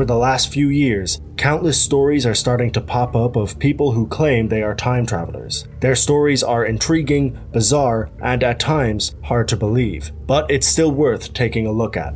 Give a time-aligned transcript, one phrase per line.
[0.00, 4.06] Over the last few years, countless stories are starting to pop up of people who
[4.06, 5.68] claim they are time travelers.
[5.80, 11.34] Their stories are intriguing, bizarre, and at times hard to believe, but it's still worth
[11.34, 12.14] taking a look at.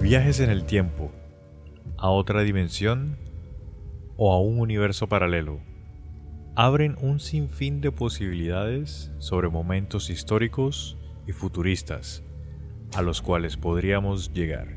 [0.00, 1.10] Viajes en el tiempo,
[1.98, 3.18] a otra dimensión
[4.16, 5.67] o a un universo paralelo
[6.58, 12.24] abren un sinfín de posibilidades sobre momentos históricos y futuristas
[12.96, 14.76] a los cuales podríamos llegar.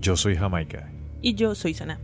[0.00, 0.90] Yo soy Jamaica.
[1.20, 2.00] Y yo soy Sana.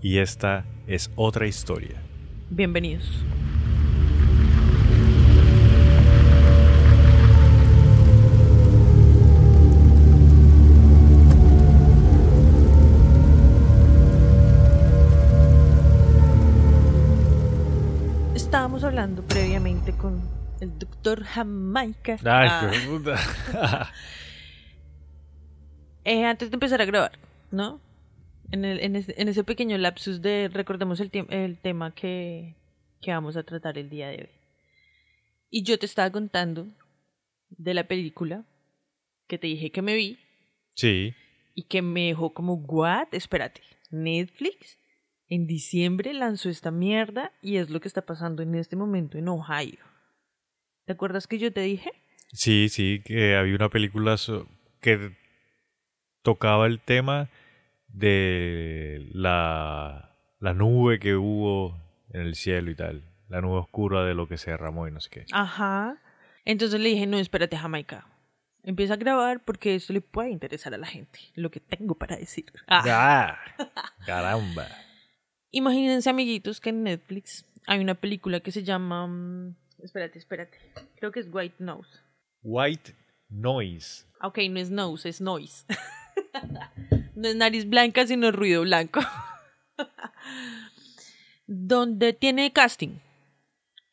[0.00, 2.02] Y esta es otra historia.
[2.50, 3.24] Bienvenidos.
[21.02, 22.12] Doctor Jamaica.
[22.24, 23.16] Ay, Ah, qué puta.
[26.04, 27.12] eh, antes de empezar a grabar,
[27.50, 27.80] ¿no?
[28.50, 32.54] En, el- en ese, en ese pequeño lapsus de recordemos el, el tema que,
[33.00, 34.28] que vamos a tratar el día de hoy.
[35.50, 36.66] Y yo te estaba contando
[37.50, 38.44] de la película
[39.26, 40.18] que te dije que me vi
[40.74, 41.14] Sí,
[41.54, 43.08] y que me dejó como, ¿what?
[43.12, 44.78] Espérate, Netflix
[45.28, 49.28] en diciembre lanzó esta mierda y es lo que está pasando en este momento en
[49.28, 49.78] Ohio.
[50.84, 51.90] ¿Te acuerdas que yo te dije?
[52.32, 54.16] sí, sí, que había una película
[54.80, 55.16] que
[56.22, 57.28] tocaba el tema
[57.88, 61.78] de la, la nube que hubo
[62.10, 63.04] en el cielo y tal.
[63.28, 65.24] La nube oscura de lo que se derramó y no sé qué.
[65.32, 65.98] Ajá.
[66.44, 68.06] Entonces le dije, no, espérate, Jamaica.
[68.64, 72.16] Empieza a grabar porque esto le puede interesar a la gente, lo que tengo para
[72.16, 72.46] decir.
[72.68, 72.82] Ah.
[72.86, 73.38] ¡Ah!
[74.06, 74.68] ¡Caramba!
[75.50, 79.54] Imagínense, amiguitos, que en Netflix hay una película que se llama...
[79.82, 80.58] Espérate, espérate.
[80.96, 81.90] Creo que es White Nose.
[82.42, 82.94] White
[83.28, 84.06] Noise.
[84.22, 85.64] Ok, no es nose, es noise.
[87.16, 89.00] no es nariz blanca, sino ruido blanco.
[91.46, 92.98] Donde tiene casting.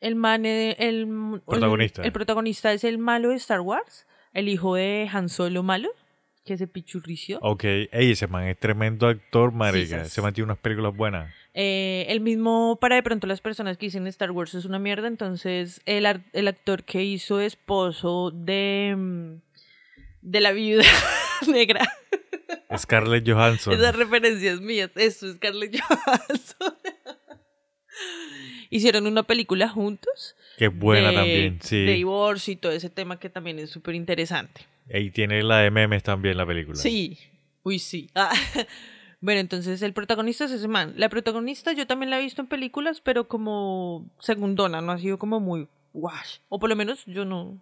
[0.00, 2.02] El man, eh, el, el- Protagonista.
[2.02, 5.90] El, protagonista es el malo de Star Wars, el hijo de Han Solo malo,
[6.44, 7.38] que se pichurrició.
[7.42, 9.98] Ok, ey, ese man es tremendo actor, marica.
[9.98, 10.06] sas.
[10.08, 11.34] Ese man tiene unas películas buenas.
[11.62, 15.08] Eh, el mismo para de pronto las personas que dicen Star Wars es una mierda,
[15.08, 19.34] entonces el, el actor que hizo esposo de, mm,
[20.22, 20.84] de la viuda
[21.48, 21.86] negra.
[22.78, 23.74] Scarlett Johansson.
[23.74, 24.90] Esas referencias mías.
[24.96, 26.74] Eso es Scarlett Johansson.
[28.70, 30.36] Hicieron una película juntos.
[30.56, 31.84] Es buena de- también, sí.
[31.84, 34.62] De divorcio y todo ese tema que también es súper interesante.
[34.88, 36.76] Y tiene la de memes también la película.
[36.76, 37.18] Sí.
[37.64, 38.08] Uy, sí.
[38.14, 38.32] Ah,
[39.20, 40.94] Bueno, entonces el protagonista es ese man.
[40.96, 45.18] La protagonista yo también la he visto en películas, pero como segundona, no ha sido
[45.18, 46.38] como muy wash.
[46.48, 47.58] O por lo menos yo no.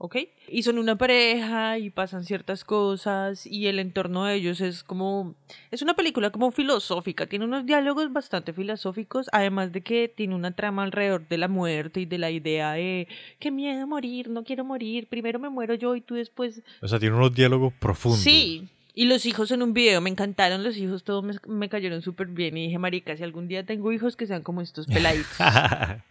[0.00, 0.16] ¿Ok?
[0.46, 5.34] Y son una pareja y pasan ciertas cosas y el entorno de ellos es como...
[5.72, 10.52] Es una película como filosófica, tiene unos diálogos bastante filosóficos, además de que tiene una
[10.52, 13.08] trama alrededor de la muerte y de la idea de...
[13.40, 17.00] Qué miedo morir, no quiero morir, primero me muero yo y tú después O sea,
[17.00, 18.20] tiene unos diálogos profundos.
[18.20, 18.68] Sí.
[18.98, 22.26] Y los hijos en un video, me encantaron los hijos, todos me, me cayeron súper
[22.26, 22.56] bien.
[22.56, 25.36] Y dije, marica, si algún día tengo hijos que sean como estos peladitos.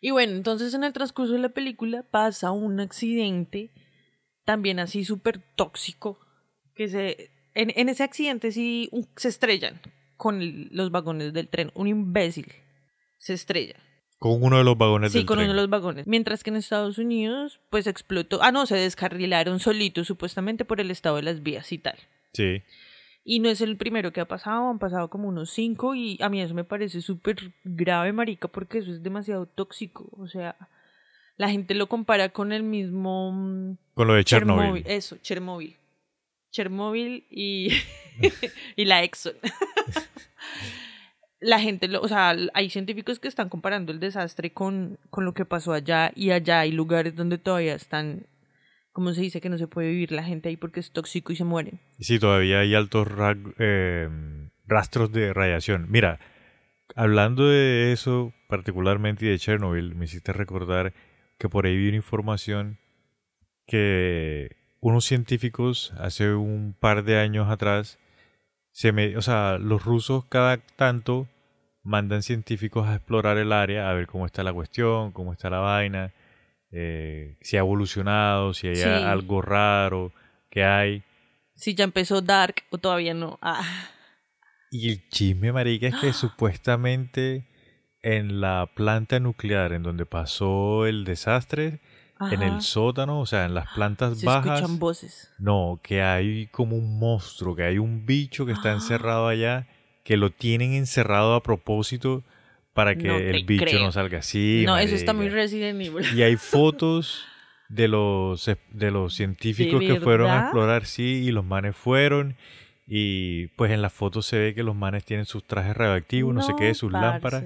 [0.00, 3.70] y bueno, entonces en el transcurso de la película pasa un accidente,
[4.44, 6.18] también así súper tóxico,
[6.74, 7.30] que se...
[7.54, 9.80] En, en ese accidente sí un- se estrellan
[10.16, 11.70] con el- los vagones del tren.
[11.76, 12.52] Un imbécil
[13.18, 13.76] se estrella.
[14.24, 15.50] Con uno de los vagones Sí, del con tren.
[15.50, 16.06] uno de los vagones.
[16.06, 18.42] Mientras que en Estados Unidos, pues explotó.
[18.42, 21.98] Ah, no, se descarrilaron solitos, supuestamente por el estado de las vías y tal.
[22.32, 22.62] Sí.
[23.22, 26.30] Y no es el primero que ha pasado, han pasado como unos cinco y a
[26.30, 30.08] mí eso me parece súper grave, marica, porque eso es demasiado tóxico.
[30.18, 30.56] O sea,
[31.36, 33.30] la gente lo compara con el mismo...
[33.30, 34.84] mm, Con lo de Chernobyl.
[34.86, 35.76] Eso, Chernobyl.
[36.50, 37.68] Chernobyl y,
[38.76, 39.34] y la Exxon.
[41.44, 45.34] la gente, lo, o sea, hay científicos que están comparando el desastre con, con lo
[45.34, 48.26] que pasó allá y allá hay lugares donde todavía están,
[48.92, 51.36] como se dice, que no se puede vivir la gente ahí porque es tóxico y
[51.36, 51.80] se mueren.
[52.00, 54.08] Sí, todavía hay altos ra- eh,
[54.66, 55.86] rastros de radiación.
[55.90, 56.18] Mira,
[56.96, 60.94] hablando de eso particularmente y de Chernobyl, me hiciste recordar
[61.38, 62.78] que por ahí vi una información
[63.66, 67.98] que unos científicos hace un par de años atrás,
[68.72, 71.28] se me, o sea, los rusos cada tanto
[71.84, 75.58] mandan científicos a explorar el área, a ver cómo está la cuestión, cómo está la
[75.60, 76.12] vaina,
[76.72, 78.82] eh, si ha evolucionado, si hay Sí.
[78.82, 80.12] algo raro
[80.50, 81.02] que hay.
[81.54, 83.38] Si ya empezó Dark o todavía no.
[83.40, 83.62] Ah,
[84.70, 87.46] Y el chisme, marica, es que supuestamente
[88.02, 91.80] en la planta nuclear en donde pasó el desastre,
[92.30, 95.30] en el sótano, o sea, en las plantas Se bajas, escuchan voces.
[95.38, 99.66] no, que hay como un monstruo, que hay un bicho que está encerrado allá,
[100.04, 102.22] que lo tienen encerrado a propósito
[102.74, 103.80] para que No el bicho creo.
[103.80, 104.62] no salga así.
[104.66, 105.28] no, eso está muy.
[105.28, 106.04] Resident Evil.
[106.14, 107.24] Y hay fotos
[107.68, 112.36] de los, de los científicos que fueron a explorar, sí, y los manes fueron.
[112.86, 116.42] Y pues en las fotos se ve que los manes tienen sus trajes radioactivos, no,
[116.42, 117.06] sé qué, sus parce.
[117.06, 117.44] lámparas.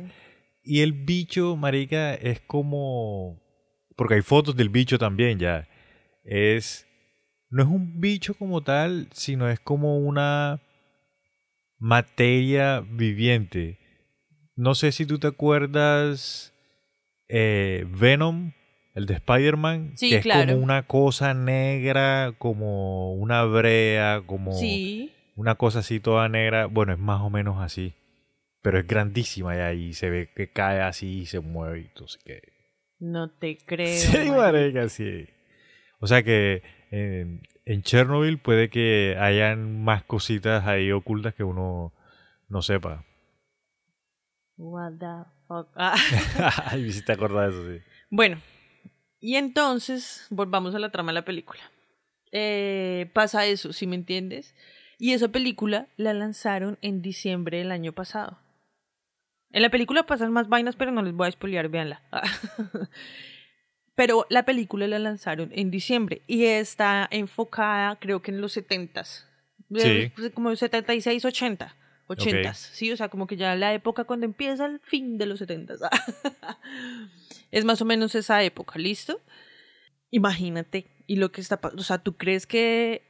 [0.64, 3.40] Y el bicho, marica, es como...
[3.96, 5.68] Porque hay fotos del bicho también ya.
[6.24, 6.86] Es...
[7.50, 10.60] No es un bicho como tal, sino es como una
[11.78, 13.78] materia viviente.
[14.56, 16.52] No sé si tú te acuerdas
[17.28, 18.52] eh, Venom,
[18.94, 25.12] el de Spider-Man, Sí, que es como una cosa negra, como una brea, como Sí.
[25.36, 26.66] una cosa así toda negra.
[26.66, 27.94] Bueno, es más o menos así.
[28.60, 31.90] Pero es grandísima y se ve que cae así y se mueve y
[32.24, 32.40] qué.
[32.98, 33.86] No te creo.
[34.00, 35.26] Sí, marica, sí.
[36.00, 41.92] O sea que en, en Chernobyl puede que hayan más cositas ahí ocultas que uno
[42.48, 43.04] no sepa.
[44.56, 45.68] What the fuck.
[45.76, 45.96] Ah.
[46.66, 47.84] Ay, si te acordás de eso, sí.
[48.10, 48.40] Bueno,
[49.20, 51.60] y entonces volvamos a la trama de la película.
[52.32, 54.54] Eh, pasa eso, si me entiendes?
[54.98, 58.38] Y esa película la lanzaron en diciembre del año pasado.
[59.50, 62.02] En la película pasan más vainas, pero no les voy a spoilear, véanla.
[63.98, 69.24] pero la película la lanzaron en diciembre y está enfocada, creo que en los 70s.
[69.74, 69.88] Sí.
[69.88, 71.74] Eh, Como 76, 80.
[72.06, 72.54] 80 Ok.
[72.54, 75.74] sí, o sea, como que ya la época cuando empieza el fin de los 70
[77.50, 79.20] es más o menos esa época, ¿listo?
[80.12, 83.02] Imagínate, y lo que está pasando, o sea, ¿tú crees que,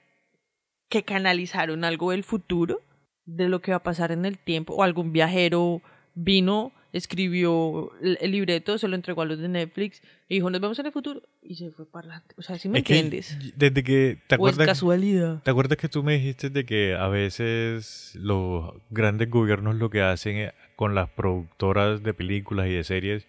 [0.88, 2.81] que canalizaron algo del futuro?
[3.26, 5.82] De lo que va a pasar en el tiempo, o algún viajero
[6.14, 10.79] vino, escribió el, libreto, se lo entregó a los de Netflix y dijo, nos vemos
[10.79, 12.35] en el futuro, y se fue para adelante.
[12.38, 13.38] O sea, ¿sí me Es que entiendes?
[13.56, 15.43] desde que te O es acuerdas casualidad.
[15.43, 20.02] ¿Te acuerdas que tú me dijiste de que a veces los grandes gobiernos lo que
[20.02, 23.26] hacen eh, con las productoras de películas y de series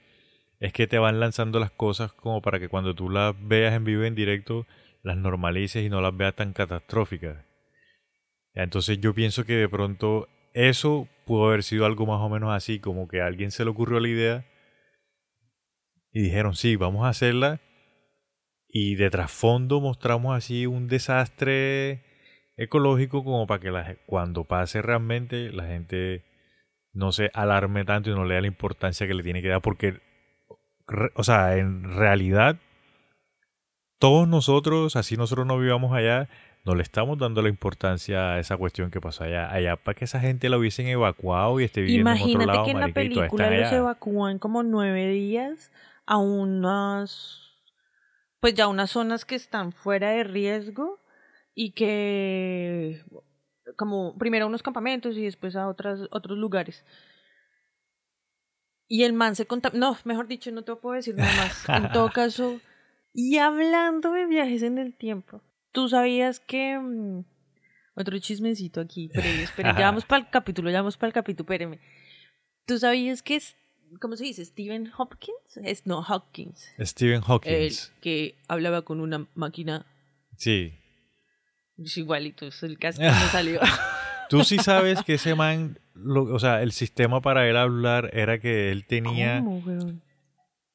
[0.59, 3.85] es que te van lanzando las cosas como para que cuando tú las veas en
[3.85, 4.65] vivo y en directo
[5.03, 7.37] las normalices y no las veas tan catastróficas?
[8.53, 10.27] Entonces yo pienso que de pronto
[10.67, 13.69] eso pudo haber sido algo más o menos así, como que a alguien se le
[13.69, 14.45] ocurrió la idea
[16.11, 17.61] y dijeron, sí, vamos a hacerla
[18.67, 22.03] y de trasfondo mostramos así un desastre
[22.55, 26.23] ecológico como para que cuando pase realmente la gente
[26.93, 29.99] no se alarme tanto y no le la importancia que le tiene que dar porque
[31.15, 32.57] o sea en realidad
[33.97, 36.29] todos nosotros así nosotros no vivamos allá
[36.65, 40.05] no le estamos dando la importancia a esa cuestión que pasó allá allá para que
[40.05, 43.49] esa gente la hubiesen evacuado y esté viviendo en otro lado que en la película
[43.49, 43.77] los allá.
[43.77, 45.71] evacúan como nueve días
[46.09, 47.61] a unas,
[48.39, 50.99] pues ya unas zonas que están fuera de riesgo
[51.53, 53.03] y que,
[53.77, 56.83] como primero a unos campamentos y después a otras, otros lugares.
[58.87, 61.69] Y el man se contamina, no, mejor dicho, no te puedo decir nada más.
[61.69, 62.59] En todo caso,
[63.13, 65.43] y hablando de viajes en el tiempo,
[65.79, 66.77] ¿tú sabías que...
[66.77, 67.23] mm,
[67.95, 71.45] otro chismecito aquí, pero espere, ya vamos para el capítulo, ya vamos para el capítulo,
[71.45, 71.79] espéreme.
[72.65, 73.55] ¿Tú sabías que es,
[74.01, 74.43] ¿cómo se dice?
[74.43, 75.57] Stephen Hopkins?
[75.63, 76.69] Es, no, Hopkins.
[76.81, 79.85] Stephen El Hawkins que hablaba con una máquina
[80.35, 80.73] sí
[81.77, 83.61] es igualito, es el caso que me salió.
[84.29, 88.37] Tú sí sabes que ese man, lo- o sea, el sistema para él hablar era
[88.39, 90.01] que él tenía, ¿Cómo, weón?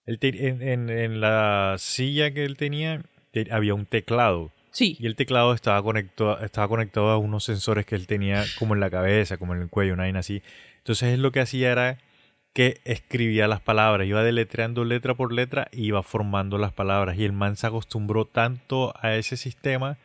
[0.07, 4.97] él te- en, en- en la silla que él tenía te- había un teclado Sí,
[4.99, 8.81] y el teclado estaba conectado, estaba conectado a unos sensores que él tenía como en
[8.81, 10.43] la cabeza, como en el cuello, una vaina así.
[10.78, 11.99] Entonces él lo que hacía era
[12.52, 17.25] que escribía las palabras, iba deletreando letra por letra y iba formando las palabras y
[17.25, 19.97] el man se acostumbró tanto a ese sistema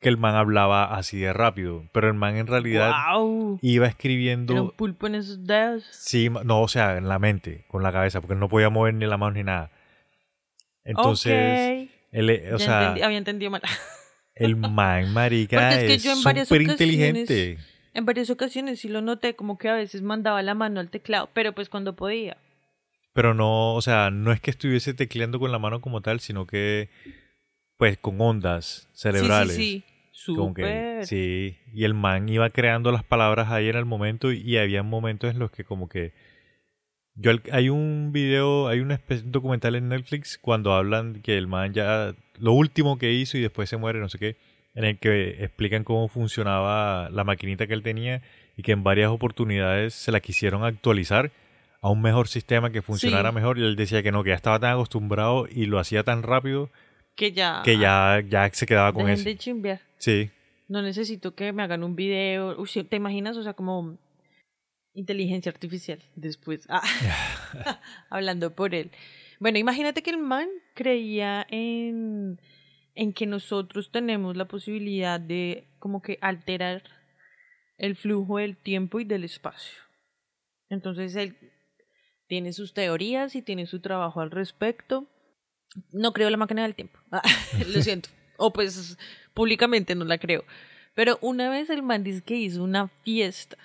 [0.00, 3.58] que el man hablaba así de rápido, pero el man en realidad wow.
[3.60, 5.84] iba Era escribiendo un pulpo en esos dedos.
[5.90, 8.94] Sí, no, o sea, en la mente, con la cabeza, porque él no podía mover
[8.94, 9.70] ni la mano ni nada.
[10.84, 13.62] Entonces, él, eh, o Ya sea, entendí- había entendido mal.
[14.38, 17.58] el man, marica, Porque es que súper ocasiones- inteligente.
[17.94, 21.28] En varias ocasiones sí lo noté, como que a veces mandaba la mano al teclado,
[21.32, 22.36] pero pues cuando podía.
[23.12, 26.46] Pero no, o sea, no es que estuviese tecleando con la mano como tal, sino
[26.46, 26.88] que,
[27.76, 29.56] pues, con ondas cerebrales.
[29.56, 30.54] Sí, sí, sí.
[30.54, 35.32] Que, y el man iba creando las palabras ahí en el momento y había momentos
[35.32, 36.12] en los que como que
[37.20, 38.96] yo hay un video, hay un
[39.26, 43.68] documental en Netflix cuando hablan que el man ya lo último que hizo y después
[43.68, 44.36] se muere, no sé qué,
[44.74, 48.22] en el que explican cómo funcionaba la maquinita que él tenía
[48.56, 51.30] y que en varias oportunidades se la quisieron actualizar
[51.80, 53.34] a un mejor sistema que funcionara Sí.
[53.34, 56.22] mejor y él decía que no, que ya estaba tan acostumbrado y lo hacía tan
[56.22, 56.70] rápido
[57.16, 57.62] Que ya.
[57.64, 59.24] que ya, ya se quedaba con eso.
[59.98, 60.30] Sí,
[60.68, 62.56] No necesito que me hagan un video.
[62.60, 63.36] Uy, ¿Te imaginas?
[63.36, 63.96] O sea, como
[64.94, 66.66] inteligencia artificial después.
[66.68, 66.82] Ah,
[68.10, 68.90] hablando por él.
[69.40, 72.40] Bueno, imagínate que el man creía en,
[72.94, 76.82] en que nosotros tenemos la posibilidad de como que alterar
[77.78, 79.78] el flujo del tiempo y del espacio.
[80.68, 81.36] Entonces él
[82.26, 85.06] tiene sus teorías y tiene su trabajo al respecto.
[85.92, 86.98] No creo la máquina del tiempo.
[87.10, 87.22] Ah,
[87.72, 88.10] lo siento.
[88.36, 88.98] O pues
[89.34, 90.44] públicamente no la creo.
[90.94, 93.56] Pero una vez el man dice que hizo una fiesta.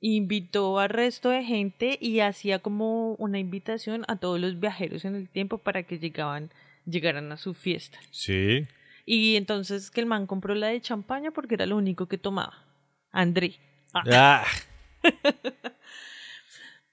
[0.00, 5.16] Invitó al resto de gente y hacía como una invitación a todos los viajeros en
[5.16, 6.50] el tiempo para que llegaban,
[6.86, 7.98] llegaran a su fiesta.
[8.10, 8.66] sí.
[9.10, 12.66] Y entonces que el man compró la de champaña porque era lo único que tomaba.
[13.10, 13.54] André.
[13.94, 14.02] Ah.
[14.12, 14.44] Ah,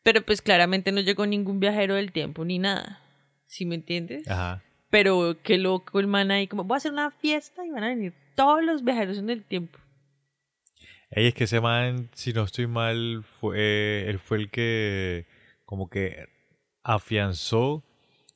[0.04, 3.02] Pero pues claramente no llegó ningún viajero del tiempo ni nada.
[3.48, 4.28] ¿Sí me entiendes?
[4.30, 4.64] ajá.
[4.90, 7.90] Pero qué loco el man ahí, como voy a hacer una fiesta y van a
[7.90, 9.78] venir todos los viajeros en el tiempo.
[11.12, 15.28] Ey, es que ese man, si no estoy mal, fue, él fue el que
[15.66, 16.28] como que
[16.84, 17.84] afianzó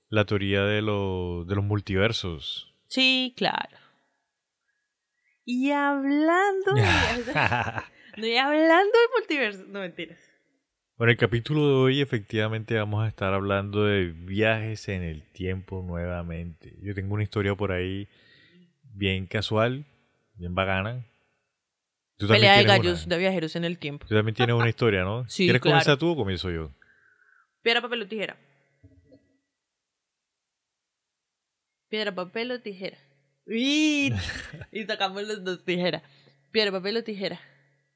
[0.10, 2.74] la teoría de, los de los multiversos.
[2.88, 3.78] Sí, claro.
[5.46, 7.34] Y hablando de
[8.18, 10.20] no, y hablando de multiverso, no mentiras.
[10.98, 15.82] Bueno, el capítulo de hoy efectivamente vamos a estar hablando de viajes en el tiempo
[15.82, 16.76] nuevamente.
[16.82, 18.08] Yo tengo una historia por ahí
[18.84, 19.86] bien casual,
[20.36, 21.06] bien bacana.
[22.20, 23.16] Tú Pelea de gallos una.
[23.16, 24.06] de viajeros en el tiempo.
[24.06, 25.26] Tú también tienes una historia, ¿no?
[25.30, 25.76] Sí, ¿Quieres claro.
[25.76, 26.70] comenzar tú o comienzo yo?
[27.62, 28.38] Piedra, papel o tijera.
[31.88, 32.98] Piedra, papel o tijera.
[33.48, 34.12] Y,
[34.74, 36.04] y sacamos los dos tijera.
[36.52, 37.40] Piedra, papel o tijera.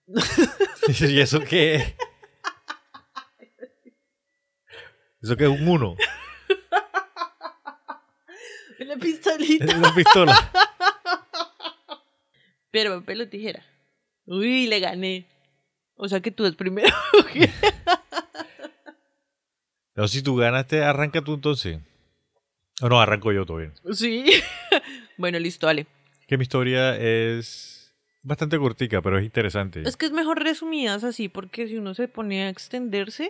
[0.99, 1.95] ¿Y eso qué?
[5.21, 5.95] ¿Eso qué es un uno?
[8.79, 9.77] Una pistolita.
[9.77, 10.51] Una pistola.
[12.71, 13.63] Piedra, papel o tijera.
[14.25, 15.27] Uy, le gané.
[15.95, 16.95] O sea que tú es primero.
[19.95, 21.79] No, si tú ganaste, arranca tú entonces.
[22.81, 23.73] O no, arranco yo todavía.
[23.91, 24.25] sí.
[25.17, 25.85] bueno, listo, dale.
[26.27, 29.83] Que mi historia es bastante cortica, pero es interesante.
[29.85, 33.29] Es que es mejor resumidas así, porque si uno se pone a extenderse.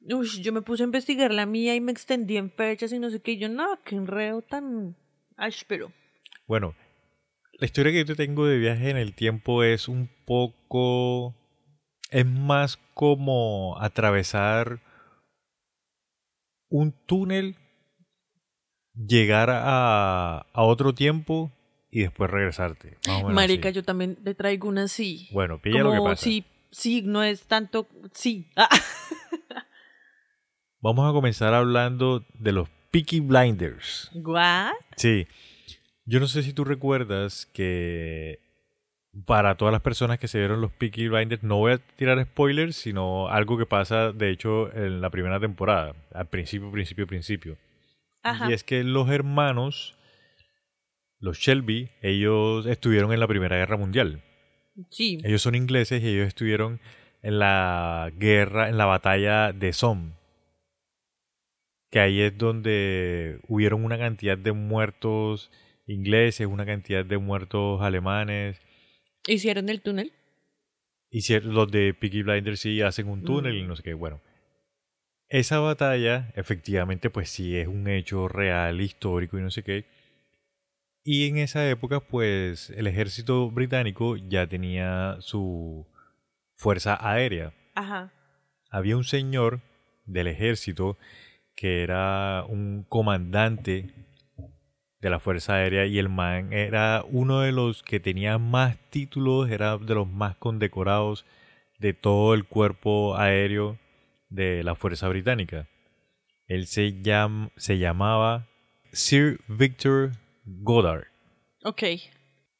[0.00, 3.10] Uy, yo me puse a investigar la mía y me extendí en fechas y no
[3.10, 3.32] sé qué.
[3.32, 4.96] Y yo, no, qué enredo tan
[5.36, 5.92] áspero.
[6.46, 6.74] Bueno,
[7.58, 11.34] la historia que yo te tengo de viaje en el tiempo es un poco...
[12.10, 14.80] Es más como atravesar
[16.68, 17.56] un túnel,
[18.94, 21.50] llegar a, a otro tiempo
[21.90, 22.98] y después regresarte.
[23.30, 23.76] Marica, así.
[23.76, 25.28] yo también le traigo una así.
[25.32, 26.22] Bueno, pilla lo que Como pasa.
[26.24, 27.88] sí, sí, no es tanto.
[28.12, 28.50] Sí.
[28.56, 28.68] Ah,
[30.80, 34.10] Vamos a comenzar hablando de los Peaky Blinders.
[34.14, 34.72] ¿What?
[34.96, 35.26] Sí.
[36.06, 38.40] Yo no sé si tú recuerdas que
[39.26, 42.76] para todas las personas que se vieron los Peaky Blinders, no voy a tirar spoilers,
[42.76, 47.56] sino algo que pasa, de hecho, en la primera temporada, al principio, principio, principio.
[48.22, 48.50] Ajá.
[48.50, 49.96] Y es que los hermanos,
[51.20, 54.22] los Shelby, ellos estuvieron en la Primera Guerra Mundial.
[54.90, 55.18] Sí.
[55.22, 56.80] Ellos son ingleses y ellos estuvieron
[57.22, 60.12] en la guerra, en la batalla de Somme.
[61.90, 65.50] Que ahí es donde hubieron una cantidad de muertos
[65.86, 68.60] ingleses, una cantidad de muertos alemanes.
[69.26, 70.12] ¿Hicieron el túnel?
[71.10, 73.68] Y cier- los de Peaky Blinders sí hacen un túnel y Mm.
[73.68, 73.94] no sé qué.
[73.94, 74.20] Bueno,
[75.28, 79.84] esa batalla efectivamente pues sí es un hecho real, histórico y no sé qué.
[81.04, 85.86] Y en esa época pues el ejército británico ya tenía su
[86.54, 87.52] fuerza aérea.
[87.74, 88.12] Ajá.
[88.70, 89.60] Había un señor
[90.06, 90.98] del ejército
[91.56, 93.92] que era un comandante
[95.04, 99.50] de la Fuerza Aérea y el man era uno de los que tenía más títulos,
[99.50, 101.26] era de los más condecorados
[101.78, 103.78] de todo el cuerpo aéreo
[104.30, 105.68] de la Fuerza Británica.
[106.46, 108.46] Él se, llam- se llamaba
[108.92, 110.12] Sir Victor
[110.46, 111.04] Goddard.
[111.64, 111.82] Ok.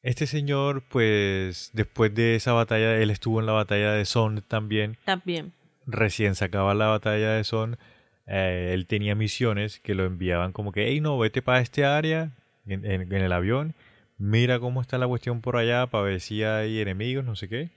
[0.03, 4.97] Este señor, pues, después de esa batalla, él estuvo en la batalla de Somme también.
[5.03, 5.51] También.
[5.87, 7.77] Recién sacaba la batalla de Somme,
[8.27, 12.31] eh, él tenía misiones que lo enviaban como que, hey, no, vete para este área
[12.65, 13.73] en, en- en el avión,
[14.17, 17.69] mira cómo está la cuestión por allá para ver si hay enemigos, no sé qué,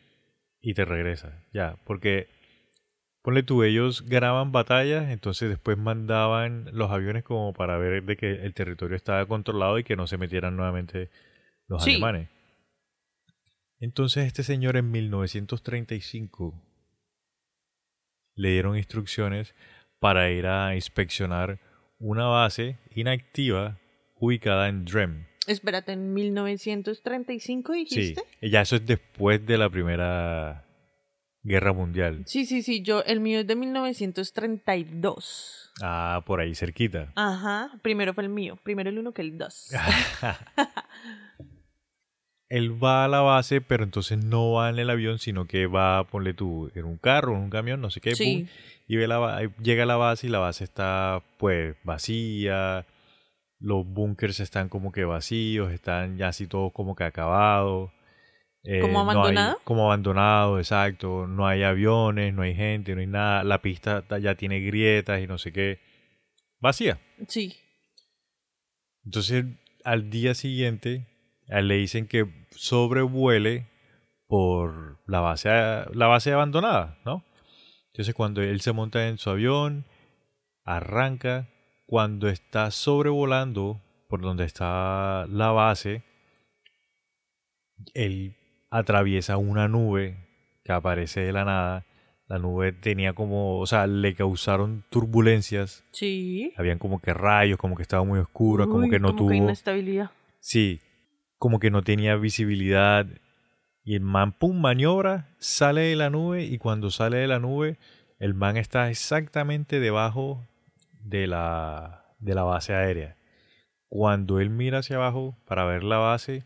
[0.60, 1.42] y te regresa.
[1.52, 2.28] Ya, porque,
[3.22, 8.30] ponle tú, ellos ganaban batallas, entonces después mandaban los aviones como para ver de que
[8.44, 11.10] el territorio estaba controlado y que no se metieran nuevamente
[11.68, 11.90] los Sí.
[11.92, 12.28] alemanes.
[13.80, 16.54] Entonces este señor en 1935
[18.34, 19.54] le dieron instrucciones
[19.98, 21.58] para ir a inspeccionar
[21.98, 23.78] una base inactiva
[24.16, 25.24] ubicada en Drem.
[25.46, 28.22] Espérate, ¿en 1935 dijiste?
[28.40, 30.66] Sí, ya eso es después de la Primera
[31.42, 32.24] Guerra Mundial.
[32.26, 35.72] Sí, sí, sí, yo, el mío es de 1932.
[35.80, 37.12] Ah, por ahí cerquita.
[37.14, 39.70] Ajá, primero fue el mío, primero el uno que el dos.
[42.48, 46.04] Él va a la base, pero entonces no va en el avión, sino que va,
[46.04, 48.46] ponle tú, en un carro, en un camión, no sé qué, Sí.
[48.46, 48.48] pum,
[48.86, 52.86] y ve la, llega a la base y la base está pues vacía,
[53.60, 57.90] los búnkers están como que vacíos, están ya así todos como que acabados.
[58.64, 59.60] eh, ¿Como no hay- abandonado?
[59.64, 61.26] como abandonado, exacto.
[61.26, 63.44] No hay aviones, no hay gente, no hay nada.
[63.44, 65.78] La pista ta- ya tiene grietas y no sé qué.
[66.60, 66.98] Vacía.
[67.28, 67.56] Sí.
[69.04, 69.44] Entonces,
[69.84, 71.06] al día siguiente,
[71.48, 73.66] le dicen que sobrevuele
[74.26, 77.24] por la base, la base abandonada, ¿no?
[77.92, 79.84] Entonces, cuando él se monta en su avión,
[80.64, 81.48] arranca,
[81.86, 86.02] cuando está sobrevolando por donde está la base,
[87.94, 88.36] él
[88.70, 90.16] atraviesa una nube
[90.64, 91.84] que aparece de la nada.
[92.26, 96.52] La nube tenía como, o sea, le causaron turbulencias Sí.
[96.58, 100.10] habían como que rayos, como que estaba muy oscura, como que no como tuvo, inestabilidad.
[100.38, 100.80] sí,
[101.38, 103.06] como que no tenía visibilidad
[103.84, 107.78] y el man pum maniobra, sale de la nube y cuando sale de la nube
[108.18, 110.44] el man está exactamente debajo
[111.04, 113.16] de la de la base aérea.
[113.88, 116.44] Cuando él mira hacia abajo para ver la base,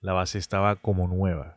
[0.00, 1.56] la base estaba como nueva,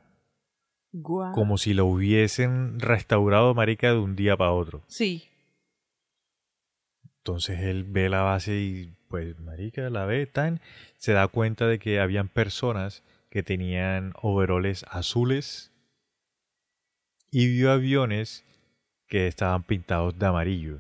[1.34, 4.84] como si la hubiesen restaurado marica de un día para otro.
[4.88, 5.28] Sí.
[7.18, 10.62] Entonces él ve la base y pues marica la ve tan
[11.06, 15.72] se da cuenta de que habían personas que tenían overoles azules
[17.30, 18.44] y vio aviones
[19.08, 20.80] que estaban pintados de amarillo.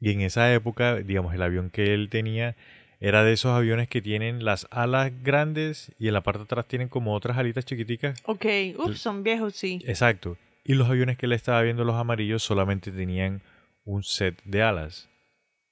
[0.00, 2.56] Y en esa época, digamos, el avión que él tenía
[2.98, 6.66] era de esos aviones que tienen las alas grandes y en la parte de atrás
[6.66, 8.20] tienen como otras alitas chiquiticas.
[8.24, 8.46] Ok.
[8.76, 9.80] Ups, son viejos, sí.
[9.86, 10.36] Exacto.
[10.64, 13.40] Y los aviones que él estaba viendo, los amarillos, solamente tenían
[13.84, 15.08] un set de alas.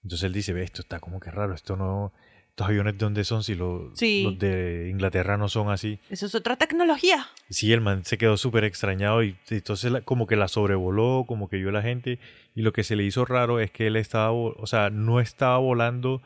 [0.05, 2.13] Entonces él dice, ve, esto está como que raro, esto no...
[2.51, 4.23] Estos aviones de dónde son si lo- Sí.
[4.25, 5.99] los de Inglaterra no son así.
[6.11, 7.27] Eso es otra tecnología.
[7.49, 11.49] Sí, el man se quedó súper extrañado y entonces la- como que la sobrevoló, como
[11.49, 12.19] que vio a la gente
[12.55, 15.57] y lo que se le hizo raro es que él estaba, o sea, no estaba
[15.59, 16.21] volando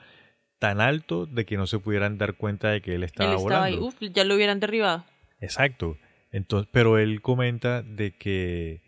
[0.58, 3.60] tan alto de que no se pudieran dar cuenta de que él estaba, Él estaba
[3.60, 3.78] volando.
[3.78, 3.82] ahí.
[3.88, 5.04] Uf, ya lo hubieran derribado.
[5.40, 5.98] Exacto.
[6.32, 8.82] Entonces, pero él comenta de que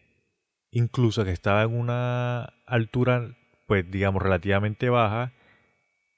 [0.70, 5.32] incluso que estaba en una altura, pues digamos, relativamente baja,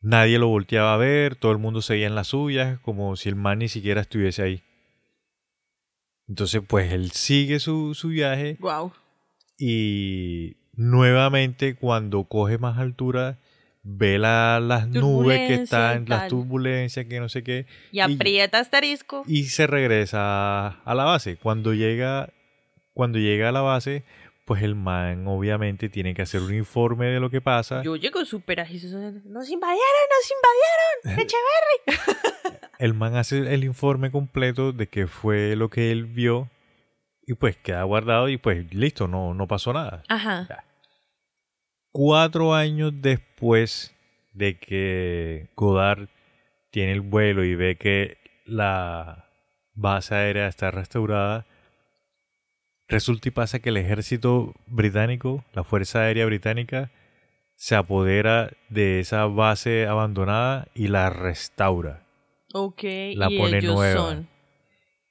[0.01, 3.35] nadie lo volteaba a ver, todo el mundo seguía en las suyas, como si el
[3.37, 4.63] man ni siquiera estuviese ahí.
[6.29, 8.93] Entonces, pues él sigue su, su viaje Wow.
[9.59, 13.39] y nuevamente cuando coge más altura
[13.83, 18.59] ve la- las nubes que y están, las turbulencias, que no sé qué, Y aprieta
[18.59, 19.25] asterisco.
[19.27, 21.37] y se regresa a la base.
[21.37, 22.29] Cuando llega,
[22.93, 24.05] cuando llega a la base,
[24.49, 27.83] pues el man obviamente tiene que hacer un informe de lo que pasa.
[27.83, 28.81] Yo llego súper ágil.
[29.27, 30.33] Nos invadieron, nos
[31.05, 31.21] invadieron.
[31.21, 32.59] Echeverry.
[32.79, 36.49] El man hace el informe completo de qué fue lo que él vio
[37.27, 40.03] y pues queda guardado y pues listo, no, no pasó nada.
[40.09, 40.65] Ajá.
[41.91, 43.95] Cuatro años después
[44.33, 46.09] de que Godard
[46.71, 49.29] tiene el vuelo y ve que la
[49.75, 51.47] base aérea está restaurada,
[52.89, 56.91] resulta y pasa que el ejército británico, la Fuerza Aérea Británica,
[57.57, 62.07] se apodera de esa base abandonada y la restaura.
[62.55, 62.83] Ok.
[63.15, 63.97] La y pone ellos nueva.
[63.97, 64.29] son.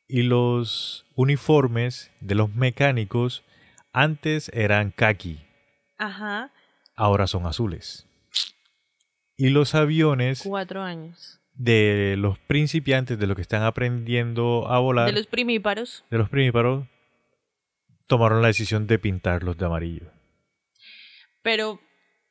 [0.08, 3.44] Y los uniformes de los mecánicos
[3.92, 5.40] antes eran khaki,
[5.98, 6.52] Ajá.
[6.96, 8.08] ahora son azules.
[9.36, 11.42] Y los aviones Cuatro años.
[11.54, 16.06] de los principiantes, de los que están aprendiendo a volar, De los primíparos.
[16.10, 16.88] de los primíparos,
[18.08, 20.08] tomaron la decisión de pintarlos de amarillo.
[21.42, 21.80] Pero,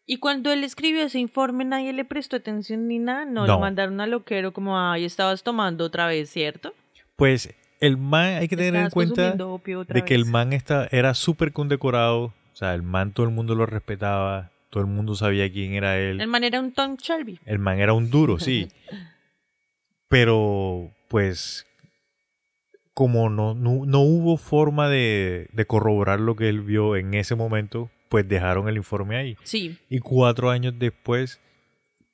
[0.06, 3.24] ¿y cuando él escribió ese informe nadie le prestó atención ni nada?
[3.24, 3.54] No, No.
[3.54, 6.74] lo mandaron a loquero como, ay, estabas tomando otra vez, ¿cierto?
[7.16, 11.52] Pues el man, hay que tener en cuenta de que el man está, era súper
[11.52, 15.74] condecorado, o sea, el man todo el mundo lo respetaba, todo el mundo sabía quién
[15.74, 16.20] era él.
[16.20, 17.38] El man era un Tom Shelby.
[17.46, 18.68] El man era un duro, sí.
[20.08, 21.66] Pero, pues,
[22.96, 27.34] como no, no, no hubo forma de, de corroborar lo que él vio en ese
[27.34, 29.36] momento, pues dejaron el informe ahí.
[29.42, 29.76] Sí.
[29.90, 31.38] Y cuatro años después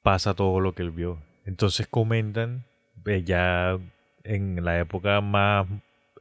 [0.03, 1.23] pasa todo lo que él vio.
[1.47, 2.65] Entonces comentan,
[3.07, 3.79] eh, ya
[4.25, 5.69] en la época más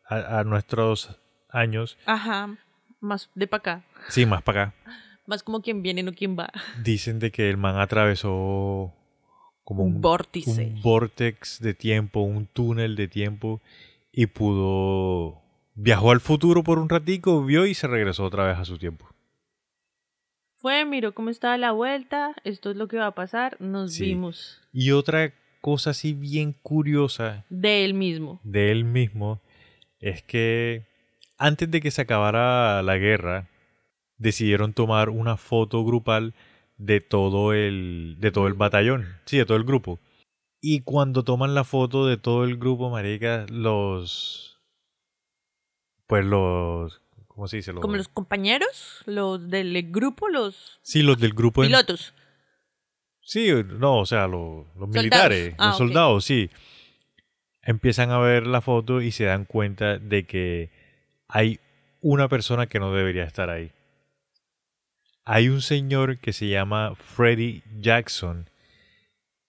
[0.08, 1.18] a, a nuestros
[1.50, 2.56] años, Ajá,
[3.00, 3.84] más de para acá.
[4.10, 4.74] sí, más para acá,
[5.26, 6.52] Más como quien viene, no quien va.
[6.84, 8.94] dicen de que el man atravesó
[9.64, 10.68] como Un un, vórtice.
[10.76, 13.60] un vortex de tiempo, un túnel de tiempo
[14.12, 15.42] y pudo
[15.74, 19.08] viajó al futuro por un ratico, vio y se regresó otra vez a su tiempo.
[20.56, 24.04] Fue, miró cómo estaba la vuelta, esto es lo que va a pasar, nos Sí.
[24.06, 28.40] vimos Y otra cosa así bien curiosa de él mismo.
[28.44, 29.42] de él mismo
[30.00, 30.86] es que
[31.38, 33.48] antes de que se acabara la guerra
[34.18, 36.34] decidieron tomar una foto grupal
[36.78, 40.00] de todo el de todo el batallón, sí, de todo el grupo.
[40.62, 44.60] Y cuando toman la foto de todo el grupo, marica, los
[46.06, 47.74] pues los ¿cómo se dice?
[47.74, 52.14] Los, Como los compañeros, los del grupo, los Sí, los del grupo en- pilotos.
[53.24, 55.78] Sí, no, o sea, los, militares, Ah, los ok.
[55.80, 56.50] soldados, sí.
[57.62, 60.70] Empiezan a ver la foto y se dan cuenta de que
[61.28, 61.60] hay
[62.02, 63.72] una persona que no debería estar ahí.
[65.24, 68.50] Hay un señor que se llama Freddie Jackson,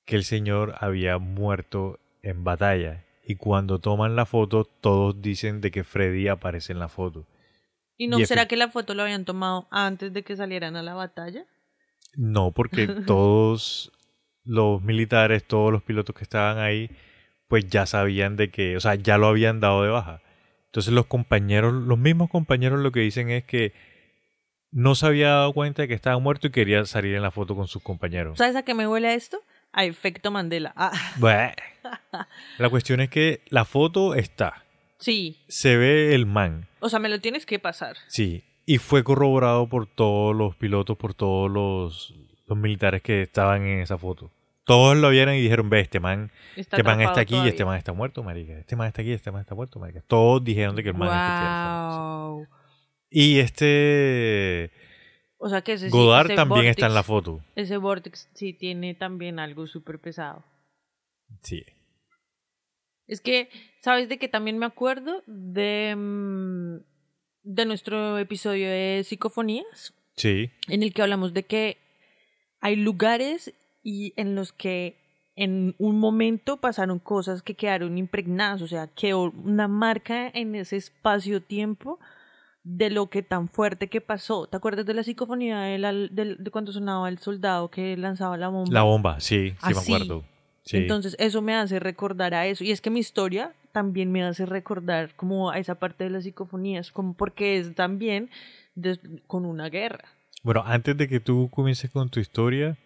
[0.04, 3.04] que el señor había muerto en batalla.
[3.24, 7.26] Y cuando toman la foto, todos dicen de que Freddy aparece en la foto.
[7.96, 10.82] ¿Y no Y será que la foto lo habían tomado antes de que salieran a
[10.82, 11.46] la batalla?
[12.16, 13.92] No, porque todos
[14.44, 16.90] los militares, todos los pilotos que estaban ahí,
[17.46, 20.20] pues ya sabían de que, o sea, ya lo habían dado de baja.
[20.66, 23.72] Entonces los compañeros, los mismos compañeros lo que dicen es que
[24.70, 27.54] no se había dado cuenta de que estaba muerto y quería salir en la foto
[27.54, 28.38] con sus compañeros.
[28.38, 29.38] ¿Sabes a qué me huele esto?
[29.72, 30.72] A efecto Mandela.
[30.76, 30.92] Ah.
[32.58, 34.64] La cuestión es que la foto está,
[34.98, 35.38] sí.
[35.48, 37.96] se ve el man, O sea, me lo tienes que pasar.
[38.08, 42.14] sí, y fue corroborado por todos los pilotos, por todos los,
[42.46, 44.30] los militares que estaban en esa foto.
[44.64, 47.64] Todos lo vieron y dijeron, ve, este man Está Este man está aquí y este
[47.64, 48.52] man está muerto, marica.
[48.52, 50.02] Este man está aquí y este man está muerto, marica.
[50.06, 52.42] Todos dijeron de que el man Wow.
[52.44, 52.58] estaba.
[53.10, 54.70] Y este
[55.44, 57.40] O sea que ese, Godard ese también está en la foto.
[57.56, 60.44] Ese vortex sí tiene también algo súper pesado.
[61.42, 61.64] Sí.
[63.08, 63.48] Es que,
[63.80, 65.24] ¿sabes de qué también me acuerdo?
[65.26, 66.76] De, mm,
[67.42, 70.52] de nuestro episodio de psicofonías, Sí.
[70.68, 71.78] en el que hablamos de que
[72.60, 73.52] hay lugares
[73.82, 74.96] y en los que
[75.34, 80.76] en un momento pasaron cosas que quedaron impregnadas, o sea, quedó una marca en ese
[80.76, 81.98] espacio-tiempo
[82.64, 84.46] de lo que tan fuerte que pasó.
[84.46, 88.72] ¿Te acuerdas de la psicofonía del- de cuando sonaba el soldado que lanzaba la bomba?
[88.72, 89.90] La bomba, sí, sí Así.
[89.90, 90.24] me acuerdo.
[90.64, 90.76] Sí.
[90.76, 92.62] Entonces eso me hace recordar a eso.
[92.62, 96.22] Y es que mi historia también me hace recordar como a esa parte de las
[96.22, 98.30] psicofonías, como porque es también
[99.26, 100.04] con una guerra.
[100.44, 102.78] Bueno, antes de que tú comiences con tu historia,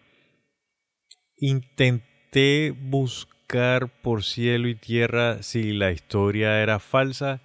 [1.37, 7.41] intenté buscar por cielo y tierra si la historia era falsa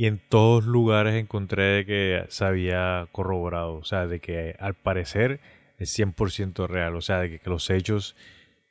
[0.00, 5.40] y en todos lugares encontré que se había corroborado, o sea, de que al parecer
[5.76, 8.16] es 100% real, o sea, de que, que los hechos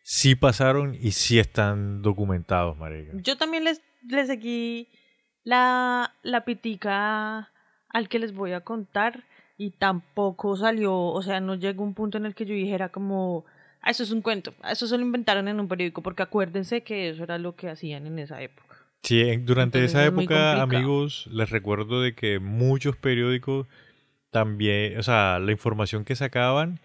[0.02, 3.12] sí pasaron y sí están documentados, marica.
[3.14, 4.88] Yo también les, les seguí
[5.44, 7.52] la, la pitica
[7.90, 9.24] al que les voy a contar
[9.56, 13.46] y tampoco salió, o sea, no llegó un punto en el que yo dijera como,
[13.84, 16.82] "Ah, eso es un cuento, ah, eso se lo inventaron en un periódico, porque acuérdense
[16.82, 18.69] que eso era lo que hacían en esa época.
[19.04, 23.68] Sí, durante Entonces esa es época, amigos, les recuerdo de que muchos periódicos
[24.30, 26.80] también, o sea, la información que sacaban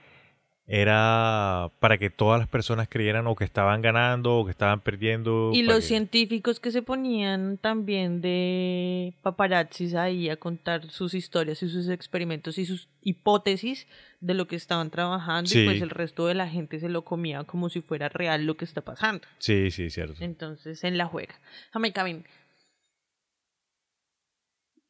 [0.66, 5.50] era para que todas las personas creyeran o que estaban ganando o que estaban perdiendo.
[5.52, 11.62] Y los que- científicos que se ponían también de paparazzis ahí a contar sus historias
[11.62, 13.86] y sus experimentos y sus hipótesis
[14.20, 15.60] de lo que estaban trabajando Sí.
[15.60, 18.56] y pues el resto de la gente se lo comía como si fuera real lo
[18.56, 19.26] que está pasando.
[19.38, 20.16] Sí, sí, cierto.
[20.24, 21.34] Entonces, en la juega.
[21.72, 22.24] Jamaica, ven.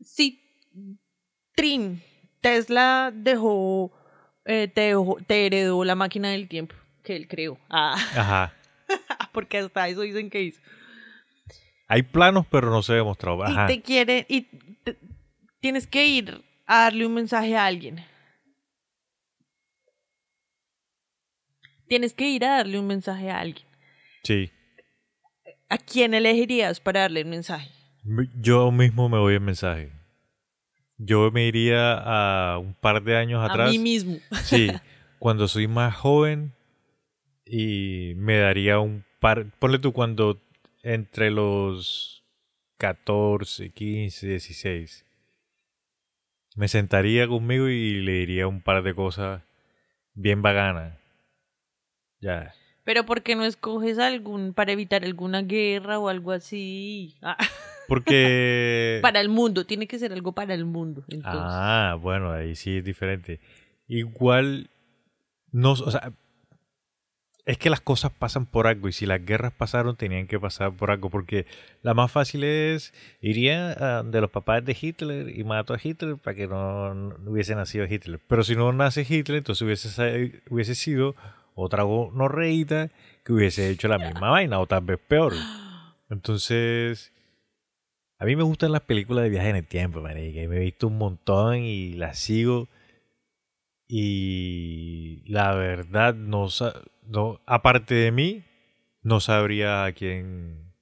[0.00, 0.40] Si
[1.56, 2.02] Trin,
[2.40, 3.92] Tesla dejó,
[4.44, 7.58] eh, te, dejó- te heredó la máquina del tiempo que él creó.
[7.68, 8.54] Ah, Ajá.
[9.32, 10.60] porque hasta eso dicen que hizo.
[11.88, 13.42] Hay planos, pero no se ha demostrado.
[13.44, 13.64] Ajá.
[13.64, 14.42] Y te quiere, y
[14.84, 14.98] te-
[15.60, 18.04] tienes que ir a darle un mensaje a alguien.
[21.88, 23.66] Tienes que ir a darle un mensaje a alguien.
[24.22, 24.50] Sí.
[25.68, 27.70] ¿A quién elegirías para darle un mensaje?
[28.40, 29.92] Yo mismo me voy el mensaje.
[30.96, 31.94] Yo me iría
[32.54, 33.70] a un par de años A atrás.
[33.70, 34.18] mí mismo.
[34.44, 34.70] Sí,
[35.18, 36.52] cuando soy más joven
[37.44, 40.40] y me daría un par, ponle tú cuando
[40.82, 42.24] entre los
[42.78, 45.04] 14, 15, 16,
[46.56, 49.42] me sentaría conmigo y le diría un par de cosas
[50.14, 50.98] bien baganas.
[52.20, 52.54] Ya.
[52.84, 57.16] Pero ¿por qué no escoges algún para evitar alguna guerra o algo así?
[57.22, 57.36] Ah,
[57.88, 58.98] Porque...
[59.02, 61.04] Para el mundo, tiene que ser algo para el mundo.
[61.08, 61.40] Entonces.
[61.44, 63.40] Ah, bueno, ahí sí es diferente.
[63.86, 64.70] Igual,
[65.52, 66.12] no, o sea,
[67.46, 70.72] es que las cosas pasan por algo y si las guerras pasaron tenían que pasar
[70.74, 71.46] por algo porque
[71.82, 76.34] la más fácil es iría de los papás de Hitler y mato a Hitler para
[76.34, 78.18] que no, no hubiese nacido Hitler.
[78.26, 81.14] Pero si no nace Hitler, entonces hubiese, hubiese sido
[81.54, 81.84] otra
[82.28, 82.90] reída
[83.24, 85.34] que hubiese hecho la misma vaina o tal vez peor.
[86.10, 87.13] Entonces,
[88.24, 90.60] a mí me gustan las películas de viaje en el tiempo, marica, y me he
[90.60, 92.68] visto un montón y las sigo
[93.86, 96.48] y la verdad no,
[97.06, 98.42] no aparte de mí
[99.02, 100.72] no sabría a quién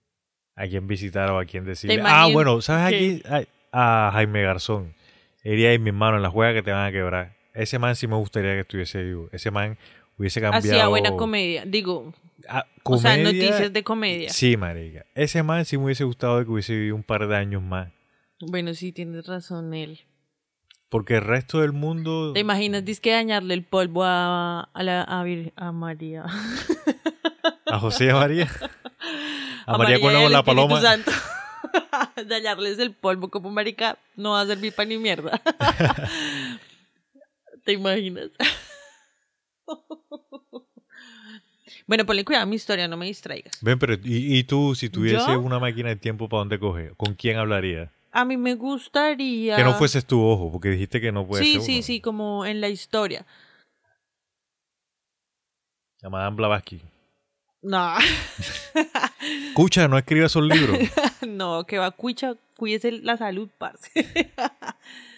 [0.55, 2.01] a quién visitar o a quién decirle.
[2.05, 3.23] Ah, bueno, ¿sabes aquí?
[3.73, 4.95] A, Jaime Garzón.
[5.43, 7.35] Iría mi hermano en la juega que te van a quebrar.
[7.55, 9.29] Ese man sí me gustaría que estuviese vivo.
[9.33, 9.77] Ese man
[10.17, 10.65] hubiese cambiado.
[10.65, 11.65] Hacía buena comedia.
[11.65, 12.13] Digo,
[12.49, 14.31] Ah, o sea, noticias de comedia.
[14.31, 15.07] Sí, marica.
[15.15, 17.93] Ese man sí me hubiese gustado que hubiese vivido un par de años más.
[18.41, 20.01] Bueno, sí, tienes razón él.
[20.89, 22.33] Porque el resto del mundo...
[22.35, 26.27] ¿Te imaginas que dañarle el polvo a, a, la, a, María?
[27.67, 28.49] ¿A José y a María?
[29.67, 30.81] A, María, con la, paloma.
[32.27, 35.41] Dañarles el polvo como marica no va a servir para ni mierda.
[37.65, 38.31] ¿Te imaginas?
[41.93, 43.59] Bueno, ponle cuidado a mi historia, no me distraigas.
[43.61, 46.95] Ven, pero ¿y, tú, si tuviese una máquina de tiempo, ¿para dónde coge?
[46.97, 47.93] ¿Con quién hablaría?
[48.13, 49.57] A mí me gustaría...
[49.57, 52.01] Que no fueses tu ojo, porque dijiste que no puede sí, ser Sí, sí, sí,
[52.01, 53.27] como en la historia.
[56.03, 56.81] A Madame Blavatsky.
[57.61, 57.95] No.
[59.55, 60.79] Cucha, no escriba esos libros.
[61.29, 63.91] no, que va Cucha, cuídese la salud, parce.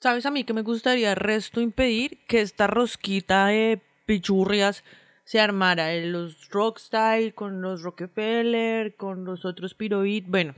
[0.00, 4.84] ¿Sabes a mí que me gustaría resto impedir que esta rosquita de pichurrias
[5.24, 10.54] se armara en los Rockstyle, con los Rockefeller, con los otros Piroid, bueno,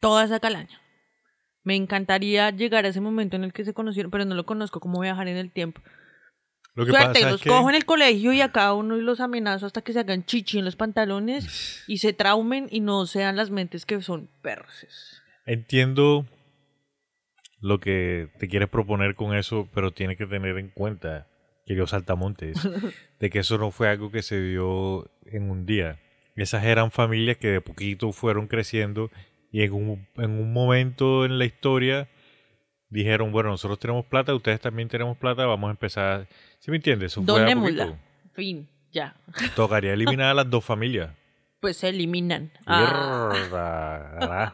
[0.00, 0.80] toda esa calaña.
[1.64, 4.80] Me encantaría llegar a ese momento en el que se conocieron, pero no lo conozco,
[4.80, 5.82] cómo viajar en el tiempo.
[6.74, 9.82] Lo que Suerte, los cojo en el colegio y a cada uno los amenazo hasta
[9.82, 13.84] que se hagan chichi en los pantalones y se traumen y no sean las mentes
[13.84, 14.86] que son perros.
[15.44, 16.24] Entiendo
[17.60, 21.26] lo que te quieres proponer con eso, pero tienes que tener en cuenta,
[21.66, 22.56] querido Saltamontes,
[23.20, 25.98] de que eso no fue algo que se dio en un día.
[26.36, 29.10] Esas eran familias que de poquito fueron creciendo
[29.50, 32.08] y en un, en un momento en la historia
[32.90, 36.28] dijeron, bueno, nosotros tenemos plata, ustedes también tenemos plata, vamos a empezar.
[36.58, 37.12] ¿Sí me entiendes?
[37.12, 37.44] Eso fue
[38.32, 39.16] Fin, ya.
[39.56, 41.10] Tocaría eliminar a las dos familias.
[41.60, 42.52] Pues se eliminan.
[42.66, 44.52] Ah.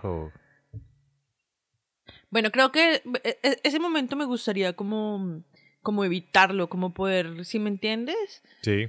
[2.35, 5.44] Bueno, creo que e, e, ese momento me gustaría como,
[5.83, 8.42] como evitarlo, como poder, ¿sí me entiendes?
[8.62, 8.88] Sí.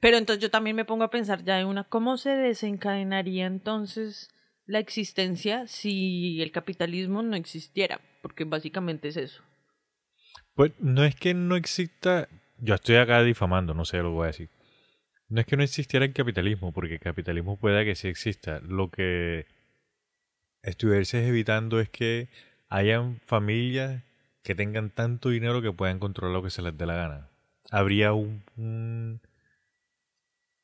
[0.00, 4.30] Pero entonces yo también me pongo a pensar ya en una, ¿cómo se desencadenaría entonces
[4.64, 8.00] la existencia si el capitalismo no existiera?
[8.22, 9.42] Porque básicamente es eso.
[10.54, 14.26] Pues no es que no exista, yo estoy acá difamando, no sé lo voy a
[14.28, 14.48] decir.
[15.28, 18.60] No es que no existiera el capitalismo, porque el capitalismo pueda que sí exista.
[18.60, 19.44] Lo que
[20.64, 22.28] estuviese evitando es que
[22.68, 24.02] hayan familias
[24.42, 27.28] que tengan tanto dinero que puedan controlar lo que se les dé la gana.
[27.70, 29.20] Habría un,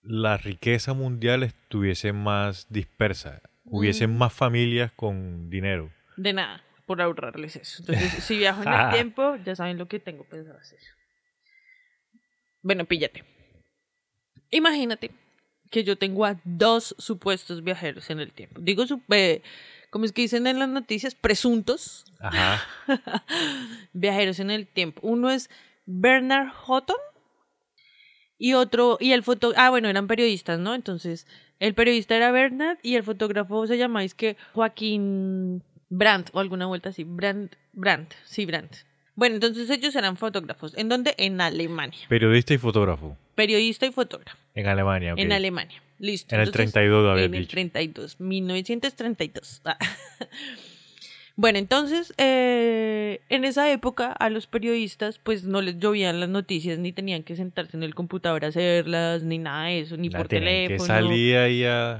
[0.02, 4.18] la riqueza mundial estuviese más dispersa, hubiesen mm.
[4.18, 5.90] más familias con dinero.
[6.16, 7.82] De nada, por ahorrarles eso.
[7.82, 10.78] Entonces, si viajo en el tiempo, ya saben lo que tengo pensado hacer.
[12.62, 13.24] Bueno, píllate.
[14.50, 15.10] Imagínate
[15.70, 18.60] que yo tengo a dos supuestos viajeros en el tiempo.
[18.60, 19.40] Digo, eh,
[19.90, 22.62] como es que dicen en las noticias, presuntos Ajá.
[23.92, 25.00] viajeros en el tiempo.
[25.02, 25.50] Uno es
[25.86, 26.96] Bernard Houghton
[28.38, 30.74] y otro, y el foto, ah, bueno, eran periodistas, ¿no?
[30.74, 31.26] Entonces,
[31.58, 36.88] el periodista era Bernard y el fotógrafo se llamáis que Joaquín Brandt o alguna vuelta
[36.88, 38.76] así, Brandt, Brandt, sí, Brandt.
[39.14, 40.74] Bueno, entonces ellos eran fotógrafos.
[40.78, 41.14] ¿En dónde?
[41.18, 42.00] En Alemania.
[42.08, 43.18] Periodista y fotógrafo.
[43.34, 44.38] Periodista y fotógrafo.
[44.54, 45.18] En Alemania, ok.
[45.18, 45.82] En Alemania.
[46.00, 46.34] Listo.
[46.34, 49.62] En el 32 En el 32, 1932.
[49.64, 49.78] Ah.
[51.36, 56.78] Bueno, entonces, eh, en esa época a los periodistas pues no les llovían las noticias,
[56.78, 60.28] ni tenían que sentarse en el computador a hacerlas, ni nada de eso, ni por
[60.28, 60.76] teléfono.
[60.76, 60.84] Que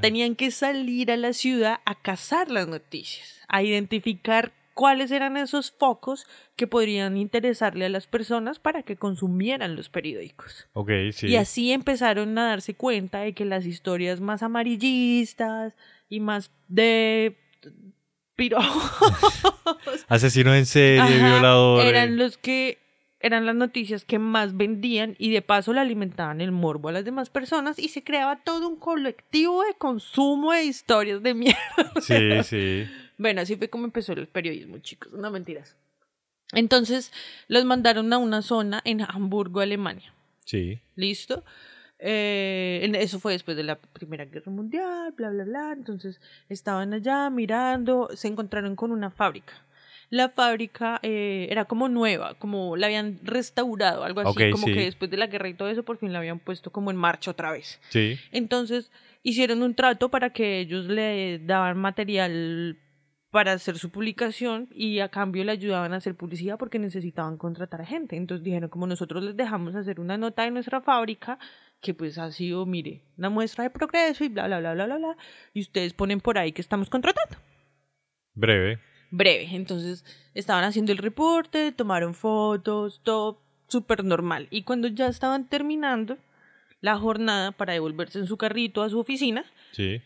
[0.03, 5.71] Tenían que salir a la ciudad a cazar las noticias, a identificar cuáles eran esos
[5.71, 10.69] focos que podrían interesarle a las personas para que consumieran los periódicos.
[11.13, 11.27] sí.
[11.29, 15.77] Y así empezaron a darse cuenta de que las historias más amarillistas
[16.09, 17.37] y más de
[18.37, 18.59] piro
[20.09, 22.79] asesinos en serie, violadores eran los que
[23.21, 27.05] eran las noticias que más vendían y de paso le alimentaban el morbo a las
[27.05, 31.61] demás personas y se creaba todo un colectivo de consumo de historias de mierda.
[32.01, 32.87] Sí, sí.
[33.21, 35.77] Bueno, así fue como empezó el periodismo, chicos, no mentiras.
[36.53, 37.13] Entonces
[37.49, 40.15] los mandaron a una zona en Hamburgo, Alemania.
[40.47, 40.81] Sí.
[40.97, 41.45] ¿Listo?
[41.99, 45.73] Eh, eso fue después de la Primera Guerra Mundial, bla, bla, bla.
[45.77, 49.53] Entonces estaban allá mirando, se encontraron con una fábrica.
[50.09, 54.73] La fábrica eh, era como nueva, como la habían restaurado, algo así, Ok, como sí.
[54.73, 56.97] que después de la guerra y todo eso, por fin la habían puesto como en
[56.97, 57.79] marcha otra vez.
[57.91, 58.19] Sí.
[58.33, 58.91] Entonces
[59.23, 62.79] hicieron un trato para que ellos le daban material
[63.31, 67.81] para hacer su publicación y a cambio le ayudaban a hacer publicidad porque necesitaban contratar
[67.81, 68.16] a gente.
[68.16, 71.38] Entonces dijeron como nosotros les dejamos hacer una nota de nuestra fábrica
[71.81, 74.99] que pues ha sido, mire, una muestra de progreso y bla, bla, bla, bla, bla,
[74.99, 75.16] bla.
[75.55, 77.37] Y ustedes ponen por ahí que estamos contratando.
[78.35, 78.81] Breve.
[79.11, 79.49] Breve.
[79.55, 84.49] Entonces estaban haciendo el reporte, tomaron fotos, todo súper normal.
[84.51, 86.19] Y cuando ya estaban terminando
[86.81, 90.03] la jornada para devolverse en su carrito a su oficina, Sí.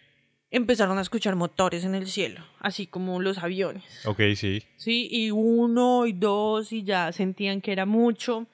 [0.57, 3.85] Empezaron a escuchar motores en el cielo, así como los aviones.
[4.07, 4.63] Ok, sí.
[4.77, 8.47] Sí, y uno y dos y ya sentían que era mucho.